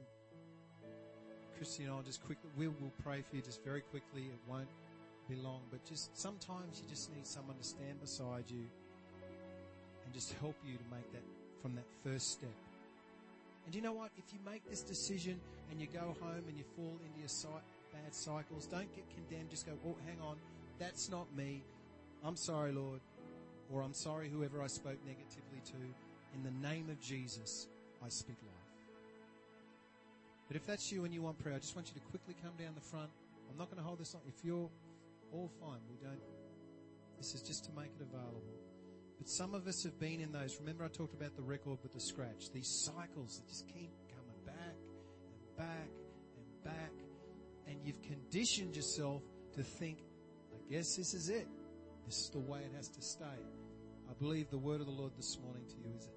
Christy 1.57 1.83
and 1.83 1.93
I'll 1.93 2.01
just 2.01 2.23
quickly, 2.23 2.49
we 2.57 2.67
will 2.67 2.93
pray 3.03 3.21
for 3.21 3.35
you 3.35 3.41
just 3.41 3.63
very 3.63 3.81
quickly. 3.81 4.23
It 4.23 4.39
won't 4.47 4.69
be 5.29 5.35
long, 5.35 5.61
but 5.69 5.83
just 5.85 6.17
sometimes 6.17 6.81
you 6.81 6.89
just 6.89 7.13
need 7.13 7.25
someone 7.27 7.57
to 7.57 7.63
stand 7.63 7.99
beside 8.01 8.45
you 8.49 8.65
and 10.05 10.13
just 10.13 10.33
help 10.39 10.55
you 10.65 10.73
to 10.73 10.83
make 10.89 11.11
that 11.11 11.23
from 11.61 11.75
that 11.75 11.85
first 12.03 12.31
step. 12.31 12.49
And 13.65 13.75
you 13.75 13.81
know 13.81 13.93
what? 13.93 14.09
If 14.17 14.33
you 14.33 14.39
make 14.45 14.67
this 14.69 14.81
decision 14.81 15.39
and 15.69 15.79
you 15.79 15.87
go 15.87 16.15
home 16.19 16.43
and 16.47 16.57
you 16.57 16.63
fall 16.75 16.97
into 17.05 17.19
your 17.19 17.29
bad 17.91 18.13
cycles, 18.13 18.65
don't 18.65 18.93
get 18.95 19.05
condemned. 19.13 19.49
Just 19.49 19.65
go, 19.65 19.73
oh, 19.85 19.95
hang 20.05 20.19
on. 20.21 20.35
That's 20.79 21.09
not 21.09 21.27
me. 21.35 21.63
I'm 22.23 22.35
sorry, 22.35 22.71
Lord. 22.71 22.99
Or 23.71 23.81
I'm 23.81 23.93
sorry, 23.93 24.29
whoever 24.29 24.61
I 24.61 24.67
spoke 24.67 24.97
negatively 25.05 25.61
to. 25.65 25.77
In 26.35 26.43
the 26.43 26.67
name 26.67 26.89
of 26.89 26.99
Jesus, 27.01 27.67
I 28.03 28.09
speak 28.09 28.37
life. 28.41 28.61
But 30.47 30.57
if 30.57 30.65
that's 30.65 30.91
you 30.91 31.05
and 31.05 31.13
you 31.13 31.21
want 31.21 31.39
prayer, 31.39 31.55
I 31.55 31.59
just 31.59 31.75
want 31.75 31.87
you 31.87 31.93
to 31.93 32.07
quickly 32.07 32.35
come 32.43 32.51
down 32.59 32.75
the 32.75 32.81
front. 32.81 33.09
I'm 33.49 33.57
not 33.57 33.69
going 33.69 33.81
to 33.81 33.87
hold 33.87 33.99
this 33.99 34.15
on. 34.15 34.21
If 34.27 34.43
you're 34.43 34.69
all 35.31 35.49
fine, 35.59 35.79
we 35.89 35.95
don't. 36.05 36.19
This 37.17 37.33
is 37.33 37.41
just 37.41 37.65
to 37.65 37.71
make 37.71 37.91
it 37.95 38.01
available. 38.01 38.41
But 39.17 39.29
some 39.29 39.53
of 39.53 39.67
us 39.67 39.83
have 39.83 39.99
been 39.99 40.19
in 40.19 40.31
those. 40.31 40.57
Remember, 40.59 40.83
I 40.83 40.87
talked 40.87 41.13
about 41.13 41.35
the 41.35 41.41
record 41.41 41.77
with 41.83 41.93
the 41.93 41.99
scratch. 41.99 42.51
These 42.51 42.67
cycles 42.67 43.37
that 43.37 43.47
just 43.47 43.67
keep 43.67 43.91
coming 44.09 44.41
back 44.45 44.75
and 45.29 45.57
back 45.57 45.89
and 46.37 46.63
back. 46.63 47.10
And 47.67 47.77
you've 47.83 48.01
conditioned 48.01 48.75
yourself 48.75 49.21
to 49.55 49.63
think, 49.63 49.99
I 50.53 50.57
guess 50.71 50.95
this 50.95 51.13
is 51.13 51.29
it. 51.29 51.47
This 52.05 52.17
is 52.19 52.29
the 52.29 52.39
way 52.39 52.59
it 52.59 52.71
has 52.75 52.89
to 52.89 53.01
stay. 53.01 53.25
I 54.09 54.13
believe 54.19 54.49
the 54.49 54.57
word 54.57 54.81
of 54.81 54.87
the 54.87 54.91
Lord 54.91 55.13
this 55.15 55.37
morning 55.41 55.63
to 55.67 55.75
you 55.77 55.93
is 55.95 56.05
that 56.05 56.13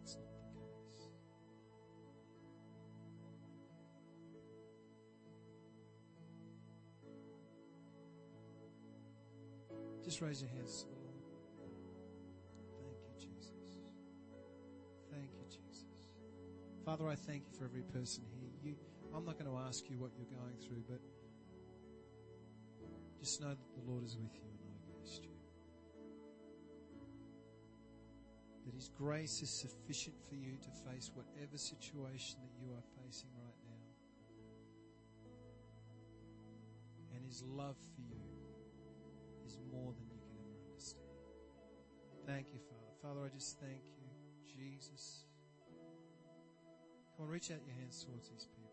that's 0.00 0.16
not 0.16 0.26
the 0.42 0.60
case. 0.60 1.08
Just 10.04 10.20
raise 10.20 10.42
your 10.42 10.50
hands. 10.50 10.86
Thank 12.80 12.98
you, 13.02 13.14
Jesus. 13.28 13.52
Thank 15.12 15.30
you, 15.32 15.44
Jesus. 15.48 15.84
Father, 16.84 17.08
I 17.08 17.14
thank 17.14 17.44
you 17.46 17.52
for 17.58 17.64
every 17.64 17.82
person 17.82 18.24
here. 18.32 18.35
I'm 19.16 19.24
not 19.24 19.38
going 19.38 19.50
to 19.50 19.56
ask 19.66 19.88
you 19.88 19.96
what 19.96 20.10
you're 20.14 20.28
going 20.28 20.60
through, 20.60 20.84
but 20.86 21.00
just 23.18 23.40
know 23.40 23.48
that 23.48 23.72
the 23.72 23.90
Lord 23.90 24.04
is 24.04 24.18
with 24.18 24.36
you 24.36 24.44
and 24.44 24.60
not 24.60 24.76
against 24.84 25.24
you. 25.24 25.32
That 28.66 28.74
His 28.74 28.90
grace 28.90 29.40
is 29.40 29.48
sufficient 29.48 30.16
for 30.28 30.34
you 30.34 30.58
to 30.60 30.68
face 30.84 31.10
whatever 31.14 31.56
situation 31.56 32.36
that 32.44 32.52
you 32.60 32.68
are 32.76 32.84
facing 33.00 33.30
right 33.40 33.56
now. 33.64 33.86
And 37.16 37.24
His 37.24 37.42
love 37.42 37.76
for 37.96 38.02
you 38.02 38.20
is 39.46 39.56
more 39.72 39.94
than 39.96 40.04
you 40.12 40.20
can 40.28 40.36
ever 40.44 40.60
understand. 40.68 41.08
Thank 42.26 42.52
you, 42.52 42.60
Father. 42.68 42.92
Father, 43.00 43.24
I 43.24 43.30
just 43.34 43.58
thank 43.60 43.80
you, 43.96 44.12
Jesus. 44.44 45.24
Come 47.16 47.24
on, 47.24 47.32
reach 47.32 47.50
out 47.50 47.64
your 47.64 47.76
hands 47.80 48.04
towards 48.04 48.28
these 48.28 48.44
people. 48.44 48.65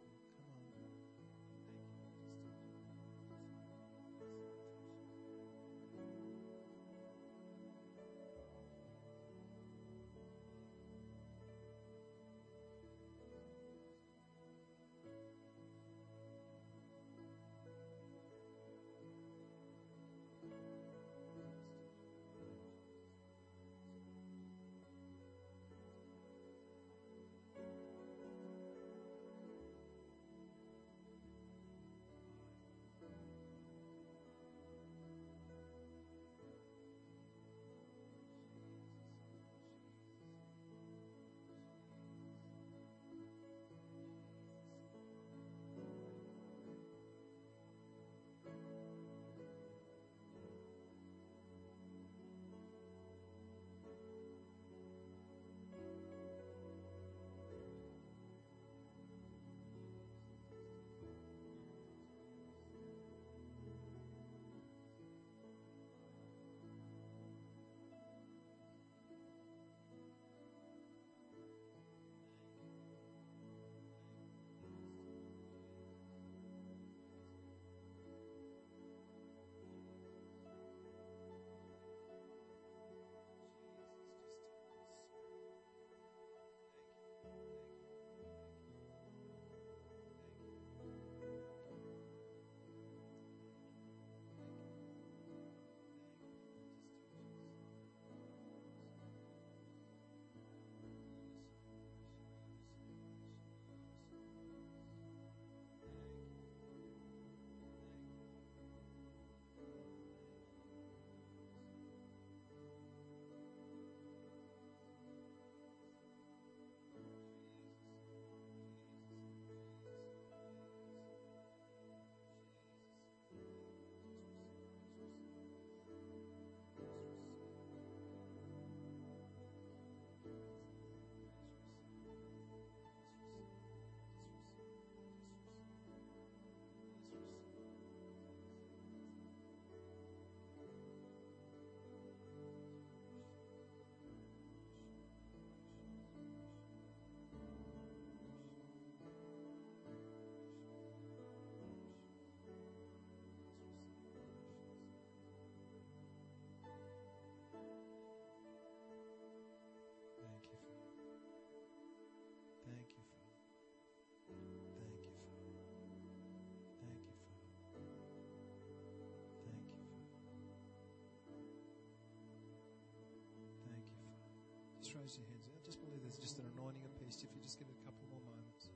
Just 175.03 175.17
your 175.17 175.27
hands. 175.27 175.49
I 175.51 175.59
just 175.65 175.81
believe 175.81 175.99
there's 176.01 176.17
just 176.17 176.39
an 176.39 176.45
anointing 176.55 176.81
of 176.85 176.97
peace. 176.97 177.17
If 177.17 177.35
you 177.35 177.41
just 177.41 177.59
give 177.59 177.67
it 177.67 177.75
a 177.75 177.85
couple 177.85 178.07
more 178.09 178.21
moments. 178.23 178.69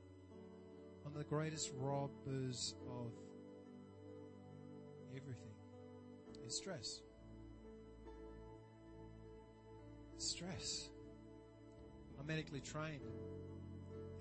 One 1.03 1.13
of 1.13 1.19
the 1.19 1.23
greatest 1.23 1.71
robbers 1.77 2.75
of 2.85 3.13
everything 5.15 5.55
is 6.45 6.57
stress. 6.57 6.99
Stress. 10.17 10.89
I'm 12.19 12.27
medically 12.27 12.59
trained. 12.59 13.07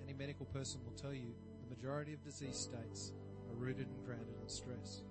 Any 0.05 0.13
medical 0.13 0.47
person 0.47 0.81
will 0.85 0.93
tell 0.93 1.13
you 1.13 1.35
the 1.69 1.75
majority 1.75 2.13
of 2.13 2.23
disease 2.23 2.57
states 2.57 3.13
are 3.51 3.57
rooted 3.57 3.89
and 3.89 4.05
grounded 4.05 4.37
in 4.41 4.49
stress. 4.49 5.03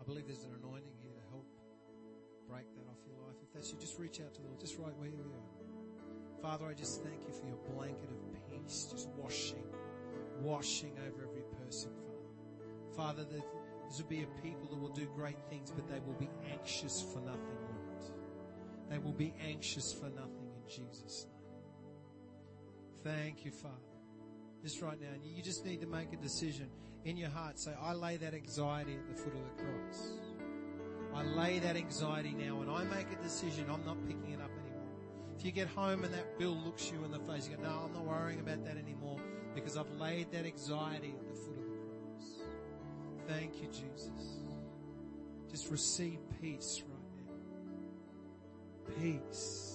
I 0.00 0.04
believe 0.04 0.26
there's 0.26 0.42
an 0.42 0.56
anointing 0.60 0.94
break 2.52 2.68
that 2.76 2.84
off 2.90 3.00
your 3.08 3.16
life. 3.24 3.36
If 3.42 3.52
that's 3.54 3.72
you, 3.72 3.78
just 3.80 3.98
reach 3.98 4.20
out 4.20 4.34
to 4.34 4.42
the 4.42 4.48
Lord, 4.48 4.60
just 4.60 4.78
right 4.78 4.92
where 4.98 5.08
you 5.08 5.24
are. 5.24 6.42
Father, 6.42 6.66
I 6.66 6.74
just 6.74 7.02
thank 7.02 7.22
you 7.26 7.32
for 7.32 7.46
your 7.46 7.56
blanket 7.74 8.10
of 8.10 8.18
peace, 8.50 8.88
just 8.90 9.08
washing, 9.16 9.64
washing 10.40 10.92
over 11.06 11.22
every 11.22 11.44
person, 11.64 11.90
Father. 12.94 13.22
Father, 13.22 13.24
that 13.24 13.44
this 13.88 13.98
will 13.98 14.08
be 14.08 14.22
a 14.22 14.42
people 14.42 14.68
that 14.68 14.78
will 14.78 14.92
do 14.92 15.06
great 15.16 15.38
things, 15.48 15.70
but 15.70 15.88
they 15.88 16.00
will 16.00 16.18
be 16.18 16.28
anxious 16.50 17.00
for 17.00 17.20
nothing, 17.20 17.56
Lord. 17.62 18.12
They 18.90 18.98
will 18.98 19.12
be 19.12 19.32
anxious 19.40 19.94
for 19.94 20.10
nothing 20.10 20.50
in 20.54 20.68
Jesus' 20.68 21.26
name. 23.04 23.14
Thank 23.14 23.44
you, 23.44 23.50
Father. 23.50 23.76
Just 24.62 24.82
right 24.82 25.00
now, 25.00 25.08
you 25.22 25.42
just 25.42 25.64
need 25.64 25.80
to 25.80 25.86
make 25.86 26.12
a 26.12 26.16
decision 26.16 26.68
in 27.04 27.16
your 27.16 27.30
heart. 27.30 27.58
Say, 27.58 27.72
I 27.80 27.94
lay 27.94 28.18
that 28.18 28.34
anxiety 28.34 28.94
at 28.94 29.08
the 29.08 29.14
foot 29.14 29.32
of 29.34 29.40
the 29.44 29.62
cross. 29.62 30.12
I 31.14 31.22
lay 31.22 31.58
that 31.58 31.76
anxiety 31.76 32.34
now 32.36 32.60
and 32.62 32.70
I 32.70 32.84
make 32.84 33.06
a 33.12 33.22
decision. 33.22 33.66
I'm 33.70 33.84
not 33.84 33.96
picking 34.06 34.32
it 34.32 34.40
up 34.40 34.50
anymore. 34.64 34.88
If 35.38 35.44
you 35.44 35.52
get 35.52 35.68
home 35.68 36.04
and 36.04 36.14
that 36.14 36.38
bill 36.38 36.56
looks 36.64 36.90
you 36.90 37.04
in 37.04 37.10
the 37.10 37.18
face, 37.20 37.48
you 37.48 37.56
go, 37.56 37.62
no, 37.62 37.82
I'm 37.86 37.92
not 37.92 38.04
worrying 38.04 38.40
about 38.40 38.64
that 38.64 38.76
anymore 38.76 39.18
because 39.54 39.76
I've 39.76 39.90
laid 39.98 40.30
that 40.32 40.46
anxiety 40.46 41.14
at 41.18 41.28
the 41.28 41.34
foot 41.34 41.58
of 41.58 41.64
the 41.64 41.78
cross. 41.88 42.42
Thank 43.28 43.62
you, 43.62 43.68
Jesus. 43.68 44.38
Just 45.50 45.70
receive 45.70 46.18
peace 46.40 46.82
right 46.88 46.98
now. 48.88 49.00
Peace. 49.00 49.71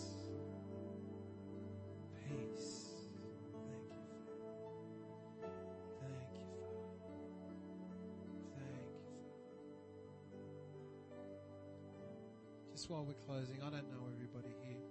While 12.89 13.03
we're 13.03 13.13
closing, 13.25 13.57
I 13.61 13.69
don't 13.69 13.89
know 13.91 14.07
everybody 14.13 14.53
here. 14.63 14.81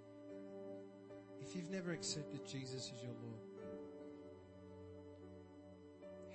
If 1.40 1.54
you've 1.54 1.70
never 1.70 1.92
accepted 1.92 2.46
Jesus 2.46 2.92
as 2.94 3.02
your 3.02 3.12
Lord, 3.22 3.40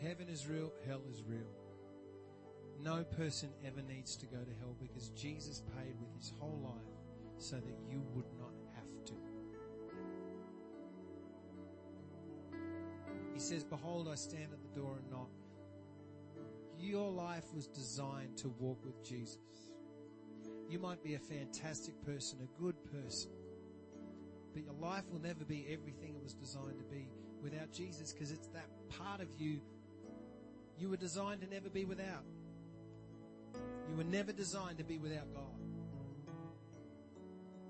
heaven 0.01 0.27
is 0.29 0.47
real, 0.47 0.71
hell 0.87 1.01
is 1.09 1.23
real. 1.23 1.51
No 2.81 3.03
person 3.03 3.49
ever 3.65 3.81
needs 3.81 4.15
to 4.17 4.25
go 4.25 4.37
to 4.37 4.51
hell 4.59 4.75
because 4.81 5.09
Jesus 5.09 5.61
paid 5.77 5.93
with 5.99 6.15
his 6.17 6.33
whole 6.39 6.59
life 6.63 6.81
so 7.37 7.57
that 7.57 7.75
you 7.89 8.01
would 8.15 8.25
not 8.39 8.53
have 8.73 9.05
to. 9.05 9.13
He 13.33 13.39
says, 13.39 13.63
Behold, 13.63 14.07
I 14.11 14.15
stand 14.15 14.51
at 14.51 14.61
the 14.61 14.79
door 14.79 14.97
and 14.97 15.11
knock. 15.11 15.29
Your 16.79 17.11
life 17.11 17.53
was 17.53 17.67
designed 17.67 18.37
to 18.37 18.49
walk 18.49 18.83
with 18.83 19.03
Jesus. 19.03 19.70
You 20.71 20.79
might 20.79 21.03
be 21.03 21.15
a 21.15 21.19
fantastic 21.19 22.01
person, 22.05 22.39
a 22.41 22.61
good 22.61 22.75
person, 22.85 23.29
but 24.53 24.63
your 24.63 24.73
life 24.75 25.03
will 25.11 25.19
never 25.19 25.43
be 25.43 25.67
everything 25.69 26.15
it 26.15 26.23
was 26.23 26.33
designed 26.33 26.79
to 26.79 26.85
be 26.85 27.09
without 27.43 27.73
Jesus 27.73 28.13
because 28.13 28.31
it's 28.31 28.47
that 28.47 28.69
part 28.87 29.19
of 29.19 29.27
you 29.37 29.59
you 30.77 30.87
were 30.87 30.95
designed 30.95 31.41
to 31.41 31.47
never 31.47 31.69
be 31.69 31.83
without. 31.83 32.23
You 33.89 33.97
were 33.97 34.05
never 34.05 34.31
designed 34.31 34.77
to 34.77 34.85
be 34.85 34.97
without 34.97 35.33
God. 35.33 35.43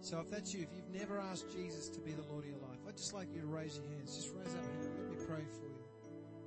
So 0.01 0.19
if 0.19 0.29
that's 0.29 0.53
you, 0.53 0.61
if 0.61 0.69
you've 0.75 1.01
never 1.01 1.19
asked 1.19 1.51
Jesus 1.51 1.89
to 1.89 1.99
be 1.99 2.11
the 2.11 2.21
Lord 2.31 2.43
of 2.43 2.51
your 2.51 2.59
life, 2.59 2.77
I'd 2.87 2.97
just 2.97 3.15
like 3.15 3.33
you 3.33 3.41
to 3.41 3.47
raise 3.47 3.77
your 3.77 3.85
hands. 3.95 4.15
Just 4.15 4.31
raise 4.35 4.53
up 4.53 4.63
your 4.63 4.83
hand. 4.83 5.09
Let 5.09 5.09
me 5.09 5.25
pray 5.25 5.43
for 5.57 5.65
you. 5.65 5.83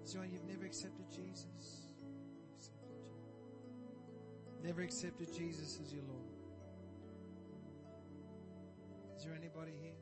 So 0.04 0.22
you've 0.22 0.44
never 0.44 0.64
accepted 0.64 1.06
Jesus. 1.10 1.88
Never 4.62 4.82
accepted 4.82 5.34
Jesus 5.34 5.80
as 5.84 5.92
your 5.92 6.04
Lord. 6.04 6.33
Is 9.24 9.28
there 9.30 9.38
anybody 9.38 9.72
here? 9.80 9.96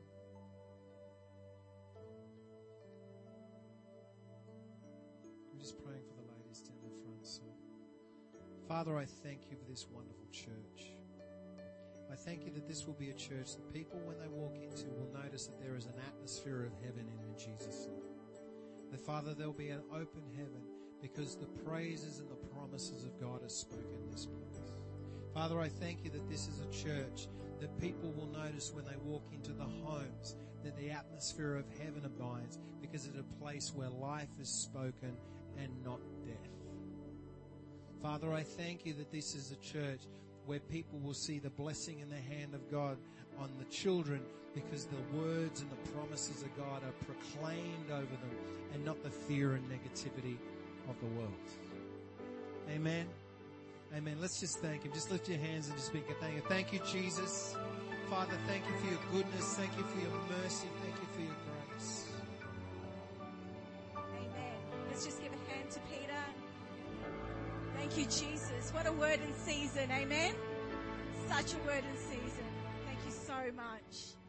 I'm 5.49 5.57
just 5.57 5.81
praying 5.81 6.03
for 6.09 6.15
the 6.15 6.27
ladies 6.35 6.59
down 6.59 6.75
the 6.83 6.89
front. 7.05 7.25
So, 7.25 7.43
Father, 8.67 8.97
I 8.97 9.05
thank 9.05 9.49
you 9.49 9.55
for 9.55 9.63
this 9.63 9.87
wonderful 9.89 10.27
church. 10.33 10.91
I 12.11 12.15
thank 12.15 12.43
you 12.43 12.51
that 12.51 12.67
this 12.67 12.85
will 12.85 12.95
be 12.95 13.11
a 13.11 13.13
church 13.13 13.55
that 13.55 13.73
people, 13.73 14.01
when 14.03 14.19
they 14.19 14.27
walk 14.27 14.57
into, 14.57 14.87
will 14.89 15.17
notice 15.23 15.45
that 15.45 15.57
there 15.57 15.77
is 15.77 15.85
an 15.85 15.95
atmosphere 16.05 16.65
of 16.65 16.73
heaven 16.83 17.07
in 17.07 17.37
Jesus' 17.39 17.87
name. 17.87 18.03
That, 18.91 18.99
Father, 18.99 19.33
there'll 19.33 19.53
be 19.53 19.69
an 19.69 19.83
open 19.93 20.23
heaven 20.35 20.67
because 21.01 21.37
the 21.37 21.47
praises 21.63 22.19
and 22.19 22.29
the 22.29 22.47
promises 22.53 23.05
of 23.05 23.17
God 23.21 23.41
are 23.41 23.47
spoken 23.47 24.03
in 24.03 24.11
this 24.11 24.25
place. 24.25 24.82
Father, 25.33 25.59
I 25.59 25.67
thank 25.67 26.03
you 26.03 26.11
that 26.11 26.29
this 26.29 26.47
is 26.47 26.59
a 26.59 26.67
church 26.67 27.27
that 27.59 27.79
people 27.79 28.11
will 28.11 28.27
notice 28.27 28.71
when 28.71 28.85
they 28.85 28.95
walk 29.03 29.23
into 29.33 29.51
the 29.51 29.63
homes 29.63 30.35
that 30.63 30.77
the 30.77 30.91
atmosphere 30.91 31.55
of 31.55 31.65
heaven 31.79 32.03
abides 32.05 32.59
because 32.81 33.07
it's 33.07 33.17
a 33.17 33.41
place 33.41 33.71
where 33.73 33.89
life 33.89 34.29
is 34.39 34.49
spoken 34.49 35.17
and 35.57 35.71
not 35.83 35.99
death. 36.23 36.51
Father, 38.01 38.31
I 38.31 38.43
thank 38.43 38.85
you 38.85 38.93
that 38.93 39.11
this 39.11 39.33
is 39.33 39.51
a 39.51 39.55
church 39.55 40.01
where 40.45 40.59
people 40.59 40.99
will 40.99 41.13
see 41.13 41.39
the 41.39 41.49
blessing 41.49 41.99
in 41.99 42.09
the 42.09 42.35
hand 42.35 42.53
of 42.53 42.69
God 42.69 42.97
on 43.39 43.49
the 43.57 43.65
children 43.65 44.21
because 44.53 44.85
the 44.85 45.17
words 45.17 45.61
and 45.61 45.71
the 45.71 45.91
promises 45.91 46.43
of 46.43 46.55
God 46.55 46.83
are 46.83 47.05
proclaimed 47.05 47.89
over 47.89 48.01
them 48.01 48.37
and 48.73 48.85
not 48.85 49.01
the 49.03 49.09
fear 49.09 49.53
and 49.53 49.63
negativity 49.67 50.37
of 50.89 50.99
the 50.99 51.07
world. 51.17 51.33
Amen. 52.69 53.07
Amen. 53.95 54.17
Let's 54.19 54.39
just 54.39 54.59
thank 54.59 54.83
Him. 54.83 54.91
Just 54.91 55.11
lift 55.11 55.29
your 55.29 55.37
hands 55.37 55.67
and 55.67 55.75
just 55.75 55.87
speak 55.87 56.09
a 56.09 56.13
thank 56.15 56.35
you. 56.35 56.41
Thank 56.47 56.73
you, 56.73 56.79
Jesus. 56.91 57.55
Father, 58.09 58.33
thank 58.47 58.63
you 58.67 58.75
for 58.77 58.87
your 58.87 58.99
goodness. 59.11 59.53
Thank 59.53 59.77
you 59.77 59.83
for 59.83 59.99
your 59.99 60.41
mercy. 60.41 60.67
Thank 60.81 60.95
you 60.99 61.07
for 61.13 61.21
your 61.21 61.35
grace. 61.69 62.07
Amen. 63.95 64.57
Let's 64.89 65.05
just 65.05 65.21
give 65.21 65.31
a 65.31 65.51
hand 65.51 65.69
to 65.71 65.79
Peter. 65.91 66.23
Thank 67.77 67.97
you, 67.97 68.05
Jesus. 68.05 68.71
What 68.73 68.87
a 68.87 68.91
word 68.91 69.19
in 69.19 69.33
season. 69.45 69.91
Amen. 69.91 70.33
Such 71.27 71.53
a 71.53 71.57
word 71.67 71.83
in 71.83 71.97
season. 71.97 72.45
Thank 72.85 72.99
you 73.05 73.11
so 73.11 73.51
much. 73.55 74.22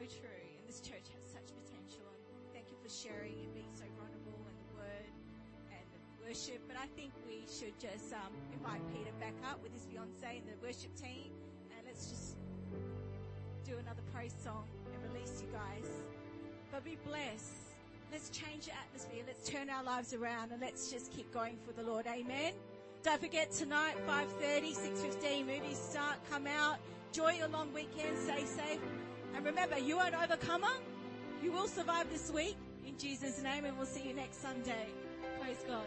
So 0.00 0.06
true. 0.24 0.44
And 0.56 0.64
this 0.64 0.80
church 0.80 1.12
has 1.12 1.24
such 1.28 1.52
potential. 1.60 2.08
And 2.32 2.40
thank 2.56 2.72
you 2.72 2.78
for 2.80 2.88
sharing 2.88 3.36
and 3.44 3.52
being 3.52 3.68
so 3.76 3.84
vulnerable 4.00 4.40
and 4.48 4.56
the 4.56 4.72
word 4.80 5.12
and 5.68 5.84
the 5.92 6.00
worship. 6.24 6.64
But 6.64 6.80
I 6.80 6.88
think 6.96 7.12
we 7.28 7.44
should 7.44 7.76
just 7.76 8.16
um, 8.16 8.32
invite 8.56 8.80
Peter 8.96 9.12
back 9.20 9.36
up 9.44 9.60
with 9.60 9.76
his 9.76 9.84
fiance 9.84 10.24
and 10.24 10.48
the 10.48 10.56
worship 10.64 10.96
team, 10.96 11.36
and 11.76 11.84
let's 11.84 12.08
just 12.08 12.40
do 13.68 13.76
another 13.76 14.00
praise 14.14 14.32
song 14.40 14.64
and 14.88 14.98
release 15.12 15.44
you 15.44 15.52
guys. 15.52 15.88
But 16.72 16.84
be 16.84 16.96
blessed. 17.04 17.76
Let's 18.08 18.30
change 18.30 18.66
the 18.66 18.72
atmosphere. 18.72 19.22
Let's 19.26 19.44
turn 19.44 19.68
our 19.68 19.84
lives 19.84 20.14
around 20.14 20.50
and 20.50 20.60
let's 20.60 20.90
just 20.90 21.12
keep 21.12 21.30
going 21.32 21.58
for 21.66 21.72
the 21.72 21.84
Lord. 21.84 22.06
Amen. 22.06 22.54
Don't 23.02 23.20
forget 23.20 23.52
tonight, 23.52 23.96
5.30, 24.06 24.76
6.15, 24.76 25.46
movies 25.46 25.78
start, 25.78 26.16
come 26.30 26.46
out. 26.46 26.76
Enjoy 27.12 27.32
your 27.32 27.48
long 27.48 27.72
weekend, 27.72 28.18
stay 28.18 28.44
safe. 28.44 28.80
And 29.40 29.46
remember, 29.46 29.78
you 29.78 29.96
are 29.96 30.06
an 30.06 30.14
overcomer. 30.14 30.68
You 31.42 31.50
will 31.50 31.66
survive 31.66 32.10
this 32.10 32.30
week 32.30 32.58
in 32.86 32.98
Jesus' 32.98 33.42
name 33.42 33.64
and 33.64 33.74
we'll 33.74 33.86
see 33.86 34.06
you 34.06 34.12
next 34.12 34.42
Sunday. 34.42 34.88
Praise 35.40 35.64
God. 35.66 35.86